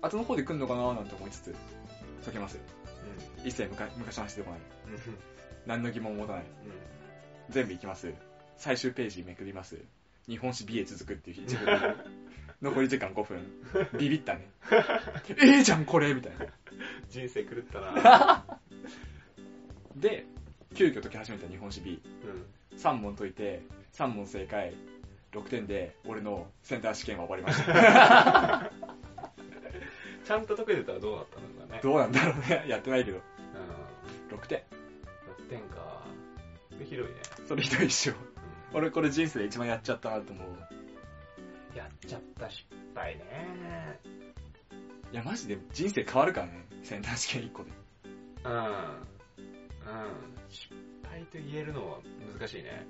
[0.00, 0.08] な。
[0.08, 1.54] 後の方で来んのかななんて思いつつ、
[2.24, 2.62] 解けますよ。
[3.42, 3.48] うん。
[3.48, 4.60] 一切昔昔の話出てこない。
[4.60, 5.18] うん。
[5.66, 6.44] 何の疑問も持たない。
[7.50, 8.12] 全部いきます。
[8.56, 9.78] 最終ページめくります。
[10.28, 11.66] 日本史 B へ続くっていう一部
[12.62, 13.42] 残り時間5分。
[13.98, 14.48] ビビったね。
[15.42, 16.46] ええじゃんこれみたいな。
[17.10, 18.58] 人生狂ったな。
[19.96, 20.26] で、
[20.74, 22.00] 急遽解き始めた日本史 B。
[22.72, 22.78] うん。
[22.78, 24.74] 3問解いて、3問正解、
[25.32, 28.70] 6点で俺のセンター試験は終わりました。
[30.24, 31.80] ちゃんと解けてたらどうなったんだね。
[31.82, 32.64] どうなんだろうね。
[32.66, 33.18] やってないけど。
[34.30, 34.38] うん。
[34.38, 34.62] 6点。
[35.38, 36.02] 6点か。
[36.82, 37.12] ひどいね。
[37.46, 38.14] それひどいっしょ。
[38.74, 40.48] う俺これ人生で一番やっちゃったなと思う。
[40.48, 41.76] ん。
[41.76, 42.64] やっちゃった失
[42.94, 44.00] 敗ね。
[45.12, 46.66] いや、マジで人生変わるからね。
[46.82, 47.70] センター試験1個で。
[48.44, 48.52] うん。
[48.52, 48.64] うん。
[50.48, 50.74] 失
[51.08, 51.98] 敗と言えるのは
[52.38, 52.86] 難しいね。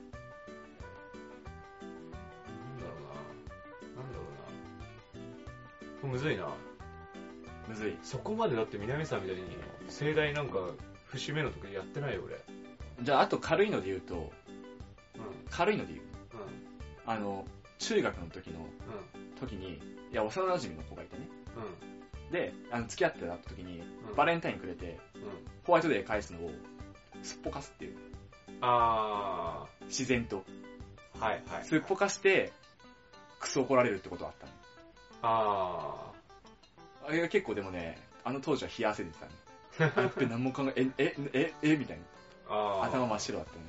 [1.80, 4.02] なんだろうな。
[4.02, 4.40] なんだろうな。
[6.00, 6.48] これむずいな。
[7.68, 7.98] むずい。
[8.02, 9.42] そこまでだって南さんみたいに
[9.88, 10.58] 盛大なんか
[11.06, 12.40] 節目の時やってないよ俺。
[13.02, 14.43] じゃあ、あと軽いので言うと、うん。
[15.50, 16.04] 軽いので言う。
[17.06, 17.10] うん。
[17.10, 17.44] あの、
[17.78, 18.66] 中学の時の、
[19.38, 19.74] 時に、
[20.10, 21.28] いや、幼馴染の子がいてね。
[22.28, 22.32] うん。
[22.32, 24.14] で、あの、付き合ってた時に、うん。
[24.16, 25.22] バレンタインくれて、うん。
[25.64, 26.50] ホワイトデー返すのを、
[27.22, 27.96] すっぽかすっていう。
[28.60, 30.44] あ自然と。
[31.18, 31.20] ー。
[31.20, 31.64] はいはい。
[31.64, 32.52] すっぽかして、
[33.40, 34.52] クソ怒られるってことがあったの。
[35.22, 36.12] あ
[37.06, 39.32] あれが結構でもね、あの当時は冷や汗出てたね。
[39.96, 41.98] やっべ、何も考え、え、え、え、え、みたい
[42.48, 42.54] な。
[42.54, 42.82] ー。
[42.84, 43.60] 頭真っ白だったね。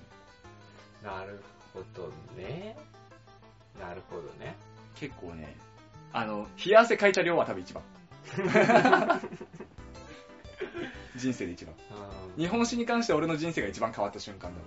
[1.05, 1.39] なる
[1.73, 2.75] ほどね。
[3.79, 4.55] なるほどね。
[4.95, 5.55] 結構ね、
[6.11, 7.83] あの、冷や汗かいた量は多分一番。
[11.15, 11.75] 人生で一番。
[11.91, 14.61] あ日本史に関しては俺の人生が一番変わった瞬間だ。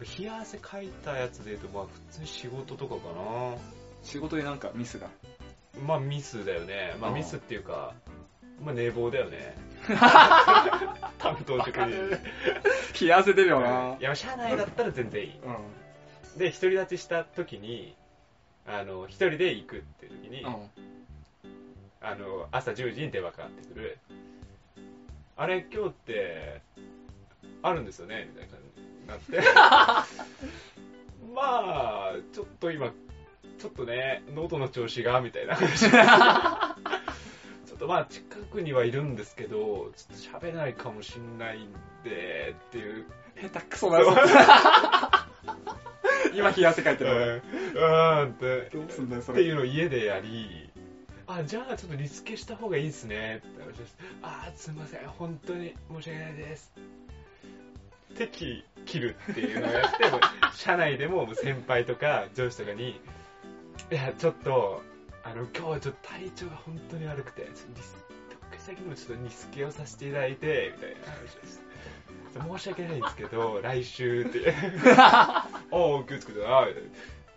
[0.00, 3.56] ー冷や汗かいたやつで言うと、まあ普通に仕事とかかな。
[4.02, 5.08] 仕事でなんかミスが。
[5.86, 6.94] まあミスだよね。
[7.00, 7.94] まあうんミスっていうか、
[8.60, 9.56] まあ寝坊だよね。
[11.18, 11.94] 担当職に。
[13.00, 13.96] 冷や汗出るよな。
[13.98, 15.38] いや、社内だったら全然いい。
[15.44, 16.38] うん。
[16.38, 17.94] で、独り立ちした時に、
[18.66, 20.70] あの、一人で行くっていう時に、うん。
[22.00, 23.98] あの、朝10時に電話かかってくる。
[25.36, 26.60] あれ、今日って、
[27.62, 28.28] あるんですよね？
[28.30, 29.40] みたいな感じになって。
[31.34, 32.92] まあ、ちょっと今、
[33.58, 35.86] ちょっとね、喉の調子が、みたいな話。
[37.74, 41.72] ちょっとまあ、近くにはいるんですけど、ちょっと喋れないかもしんないん
[42.04, 43.04] で、っていう。
[43.40, 44.14] 下手くそだよ。
[46.32, 47.42] 今冷や汗かいてうん、る。
[47.74, 48.70] うんって。
[48.72, 49.40] どうすんだよ、それ。
[49.40, 50.70] っていうのを家でやり、
[51.26, 56.72] あ、じゃあちょっとリスケした方がいいですねって話をして、あーすいません、本当に申し訳ないです。
[58.12, 59.96] って切切るっていうのをやって、
[60.54, 63.00] 社内でも先輩とか上司とかに、
[63.90, 64.80] いや、ちょっと、
[65.24, 67.96] あの、今日はちょっと体調が本当に悪くて、ちょっとリス、
[68.30, 71.64] 特先にもちょっとリスケをさせていただいて、みたいな話をして。
[72.34, 74.54] 申し訳ないんですけど、 来週って。
[75.70, 76.88] おう、気をつけてな、みたいな。
[76.88, 76.92] っ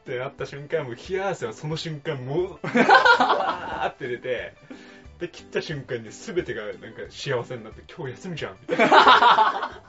[0.05, 4.53] てなった瞬間、もう冷や汗はその瞬間、もう、わーって出て、
[5.19, 6.79] で、切った瞬間に全てがなんか
[7.09, 9.81] 幸せになって、今日休みじゃん、みたいな。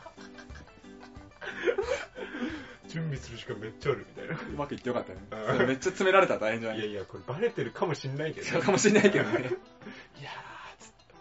[2.99, 4.35] 準備する時間めっちゃある、みたいな。
[4.35, 5.21] うまくいってよかったね
[5.67, 8.47] めっちゃ詰められたら大変じゃないいやいや、これバレてるかもしんないけど。
[8.47, 9.39] そうかもしれないけどね。
[10.21, 11.15] いやー、つって、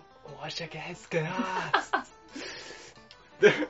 [0.50, 2.08] 申し訳ないっすからー、つっ
[3.40, 3.50] て。
[3.52, 3.68] で、ちょっ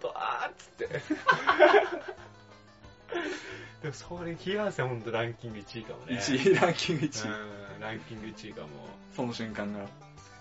[0.00, 0.88] と、あーっつって。
[3.82, 6.16] でも、それ、冷や汗はほんとランキング1位かもね。
[6.18, 7.30] 1位、ランキング1位。
[7.30, 8.68] うん、ランキング1位かも。
[9.14, 9.86] その瞬間が。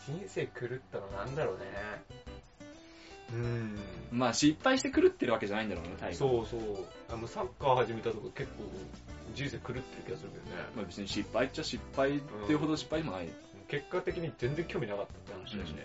[0.07, 1.65] 人生狂ったのなんだろうね。
[3.34, 3.80] うん。
[4.11, 6.86] まあ失敗して狂ってるわけじゃないんだろうね、タイガーそうそう。
[7.09, 8.63] あの、サッカー始めたとか結構、
[9.34, 10.63] 人生狂ってる気がするけどね。
[10.76, 13.30] まあ別に失敗っちゃ失敗っていうほど失敗でもない。
[13.67, 15.84] 結果的に全然興味なかったって話だしね。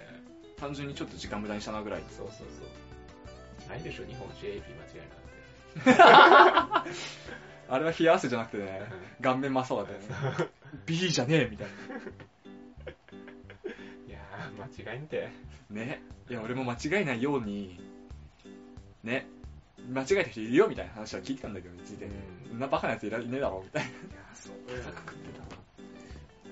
[0.59, 2.03] 単純にちょっと時間無駄にしたなぐらい。
[2.11, 3.68] そうそうそう。
[3.68, 6.84] ないでしょ、日本酒 AP 間違いな
[7.68, 8.82] あれは冷や汗じゃなくてね、
[9.22, 10.49] 顔面真っ青だったよね。
[10.86, 12.39] B じゃねえみたいいやー、
[14.61, 15.31] 間違いんて。
[15.71, 15.83] な。
[15.83, 16.03] ね。
[16.29, 17.81] いや、俺も間違いないように、
[19.03, 19.27] ね。
[19.91, 22.05] 間違えた人いるよみたいな話は聞いてたんだけど、ついて。
[22.05, 22.13] うん
[22.51, 23.89] そんなバカなやついねえだろみたいな。
[23.89, 23.97] いや、
[24.35, 24.83] そうだよ。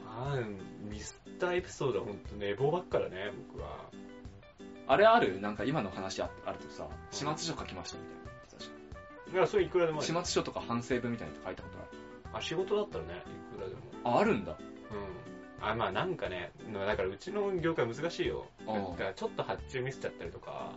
[0.06, 3.90] あーミスったエピソードはほんと寝坊ばっかだね、僕は。
[4.86, 5.40] あれある？
[5.40, 8.70] なんか今の話ああるとさ、始末書書きましたみたいな言ってたじ
[9.36, 9.98] いや、それいくらでも。
[9.98, 12.38] ある始末書とか反省文みたいなの書いたことある？
[12.38, 13.80] あ、仕事だったらね、いくらでも。
[14.04, 14.52] あ、あるんだ。
[14.52, 14.58] うん。
[15.60, 16.52] あ、まあなんかね、
[16.86, 18.46] だからうちの業界難しいよ。
[18.66, 20.72] うんだからちょっと発注ミスっちゃったりとか、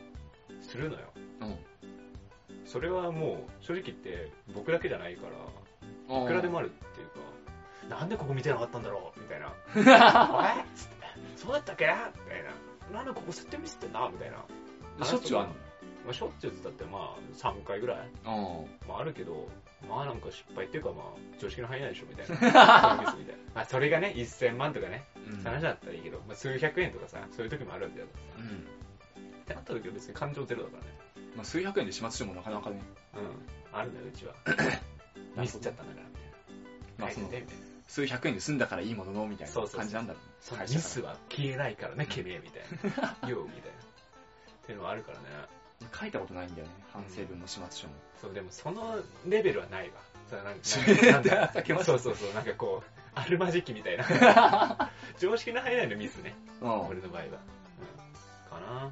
[0.62, 1.02] するのよ。
[1.42, 1.58] うん。
[2.66, 5.28] それはもう、正直言って僕だけじゃないか
[6.10, 7.08] ら、いくらでもあるっていう
[7.90, 9.48] か、なんでここ見てなかったんだろうみたいな。
[10.38, 10.96] おいつって
[11.36, 11.86] そうだったっけ？
[11.86, 12.44] みたい
[12.92, 12.98] な。
[13.00, 14.32] なんでここ設定ミスってんなみたい
[15.00, 15.06] な。
[15.06, 15.56] しょっちゅうあるの？
[16.06, 18.88] まあ、しょっちゅうって言ったってまあ3回ぐらい、うん。
[18.88, 19.48] まあ、あるけど、
[19.88, 21.06] まあなんか失敗っていうかまあ
[21.40, 22.38] 常識の範囲内でしょみたいな。
[22.38, 22.62] たいな。
[23.54, 28.08] まあそれがね、1000万とかね、うん話だったらいいけど、まあ、数百円とかさ、そういう時もあるんだよ。
[28.38, 28.46] うん。
[28.46, 28.50] っ
[29.46, 30.90] てなった時は別に感情ゼロだからね。
[31.36, 32.82] まあ、数百円で始末書もなかなかね。
[33.16, 33.78] うん。
[33.78, 34.34] あるんだよ、うちは。
[35.38, 37.06] ミスっちゃったんだから、みたいな。
[37.06, 37.72] まあ、その大変、でみたいな。
[37.88, 43.28] 数百円で済んだからいいものの、みたいな感じなんだろうミスは消えないからね、けめえ、みたいな。
[43.30, 43.68] よう、みたいな。
[43.70, 45.26] っていうのはあるからね。
[45.86, 47.94] ら書いたことないんだよね、反省文の始末書も。
[48.22, 49.96] そう、でもそのレベルはないわ。
[50.30, 50.62] そうなんか
[51.12, 51.52] なんだ
[51.84, 54.06] そうそうそう、なんかこう、あるまじきみたいな。
[55.20, 56.34] 常識の範囲内のミスね。
[56.62, 56.88] うん。
[56.88, 57.28] 俺の場合は。
[57.28, 57.32] うん。
[57.32, 57.40] か
[58.60, 58.86] な。
[58.86, 58.88] う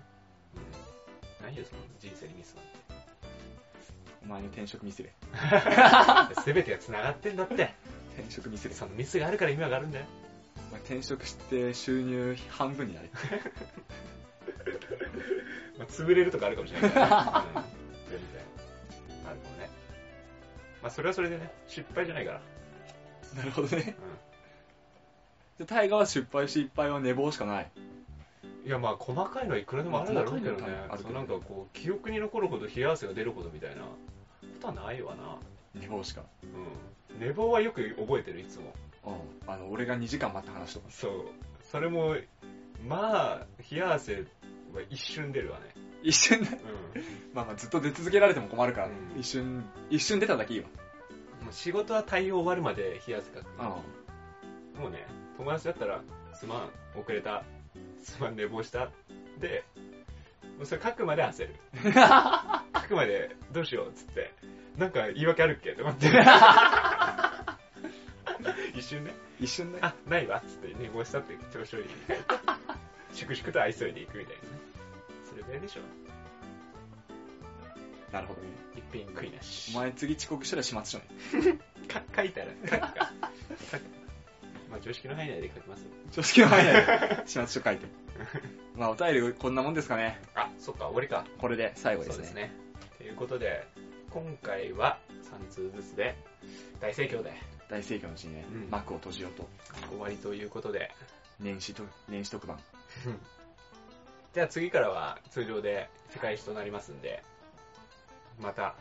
[1.44, 1.46] ん。
[1.46, 2.72] ないよ、その人生にミスなんて。
[4.24, 5.14] お前の転職ミスれ。
[6.44, 7.74] すべてが繋がってんだって。
[8.18, 8.76] 転職ミスれ。
[8.76, 10.06] そのミスがあるから今があるんだよ。
[10.70, 13.10] お前転職して収入半分になれ。
[15.80, 17.48] まあ、潰れるとかあるかもしれないから、ね。
[17.56, 17.64] うん。
[18.12, 19.26] 全然。
[19.26, 19.70] あるかもね。
[20.84, 22.42] まあ、それはそれでね、失敗じゃないから。
[23.38, 23.96] なるほどね。
[25.58, 27.72] うで、タイガーは失敗失敗は寝坊しかない。
[28.66, 28.68] ん。
[28.68, 30.98] いや、まあ、細かいのはいくらでもあるだろうけどねまあ細かいのはあ。
[30.98, 33.88] るけどそうなんかこう、記憶に残るほど冷や汗が出るほどみたいなこ
[34.60, 35.38] とはないわな。
[35.74, 36.24] 寝坊しか。
[36.44, 37.20] うん。
[37.20, 38.74] 寝坊はよく覚えてる、いつも。
[39.06, 39.52] うん。
[39.52, 40.86] あの、俺が2時間待った話とか。
[40.90, 41.26] そう。
[41.64, 42.18] それも、
[42.88, 44.26] まあ、冷や汗
[44.78, 45.74] は一瞬出るわね。
[46.04, 46.56] 一瞬で、うん。
[47.34, 50.68] まあまあずっと出続けられても困るから、うん一瞬、一瞬出ただけいいわ。
[51.44, 53.48] もう仕事は対応終わるまで冷や汗かく。
[53.58, 53.64] う
[54.80, 55.06] もうね、
[55.38, 56.02] 友達だったら、
[56.34, 57.44] すまん、遅れた、
[58.02, 58.92] すまん、寝坊した。
[59.40, 59.64] で、
[60.58, 61.56] もうそれ書くまで焦る。
[62.76, 64.34] 書くまで、どうしよう、つって。
[64.78, 66.08] なんか言い訳あるっけと思って。
[68.76, 69.44] 一瞬ね、ん。
[69.44, 69.80] 一瞬ね。
[69.82, 71.90] あ、ないわ、つって寝坊したって調子より、
[73.14, 74.59] 粛々と愛想いでいくみたいなね。
[75.50, 75.82] それでしょ。
[78.14, 78.48] なるほどね。
[78.76, 79.76] 一品食いなし。
[79.76, 81.60] お前次遅刻したら始末書ね。
[81.90, 83.12] か書いたら、書くか。
[83.72, 83.82] 書く。
[84.70, 85.86] まあ常識の範囲内で書きます。
[86.12, 87.88] 常識の範囲内で始末書書いて。
[88.78, 90.22] まあお便りこんなもんですかね。
[90.36, 91.26] あ、そっか、終わりか。
[91.40, 92.14] これで最後ですね。
[92.14, 92.52] そうですね。
[93.00, 93.66] ということで、
[94.12, 96.16] 今回は3通ずつで
[96.80, 97.34] 大盛況で
[97.72, 99.50] 大盛況のうちにね、うん幕を閉じようと。
[99.90, 100.92] 終わりということで、
[101.40, 102.60] 年始と、年始特番。
[104.34, 107.24] じゃあ次からは通常で世界史となりますんで、
[108.40, 108.76] また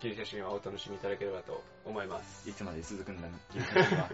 [0.00, 2.48] ギリシャ神話をお楽しみいただければと思います。
[2.48, 4.08] いつまで続くんだ、ギリシャ神話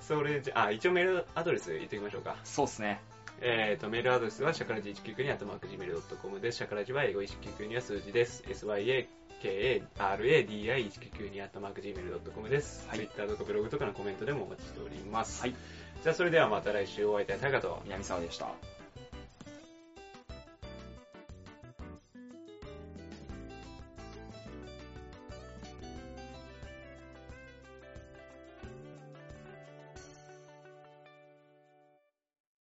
[0.00, 2.36] それじゃ、あ、一応メールアドレス言っておきましょうか。
[2.42, 3.00] そうっすね。
[3.42, 6.58] えーと、メールアドレスはシャカラジ199にあとマーク Gmail.com です。
[6.58, 8.42] シャカラジは英語199には数字です。
[8.46, 12.88] SYAKARADI199 にあとマーク Gmail.com です。
[12.88, 15.42] はい Twitter とかブログとかのコメントでもお待ちしております。
[15.42, 15.54] はい。
[16.02, 18.79] じゃあそれではまた来週お会いいたいタカと、南沢でした。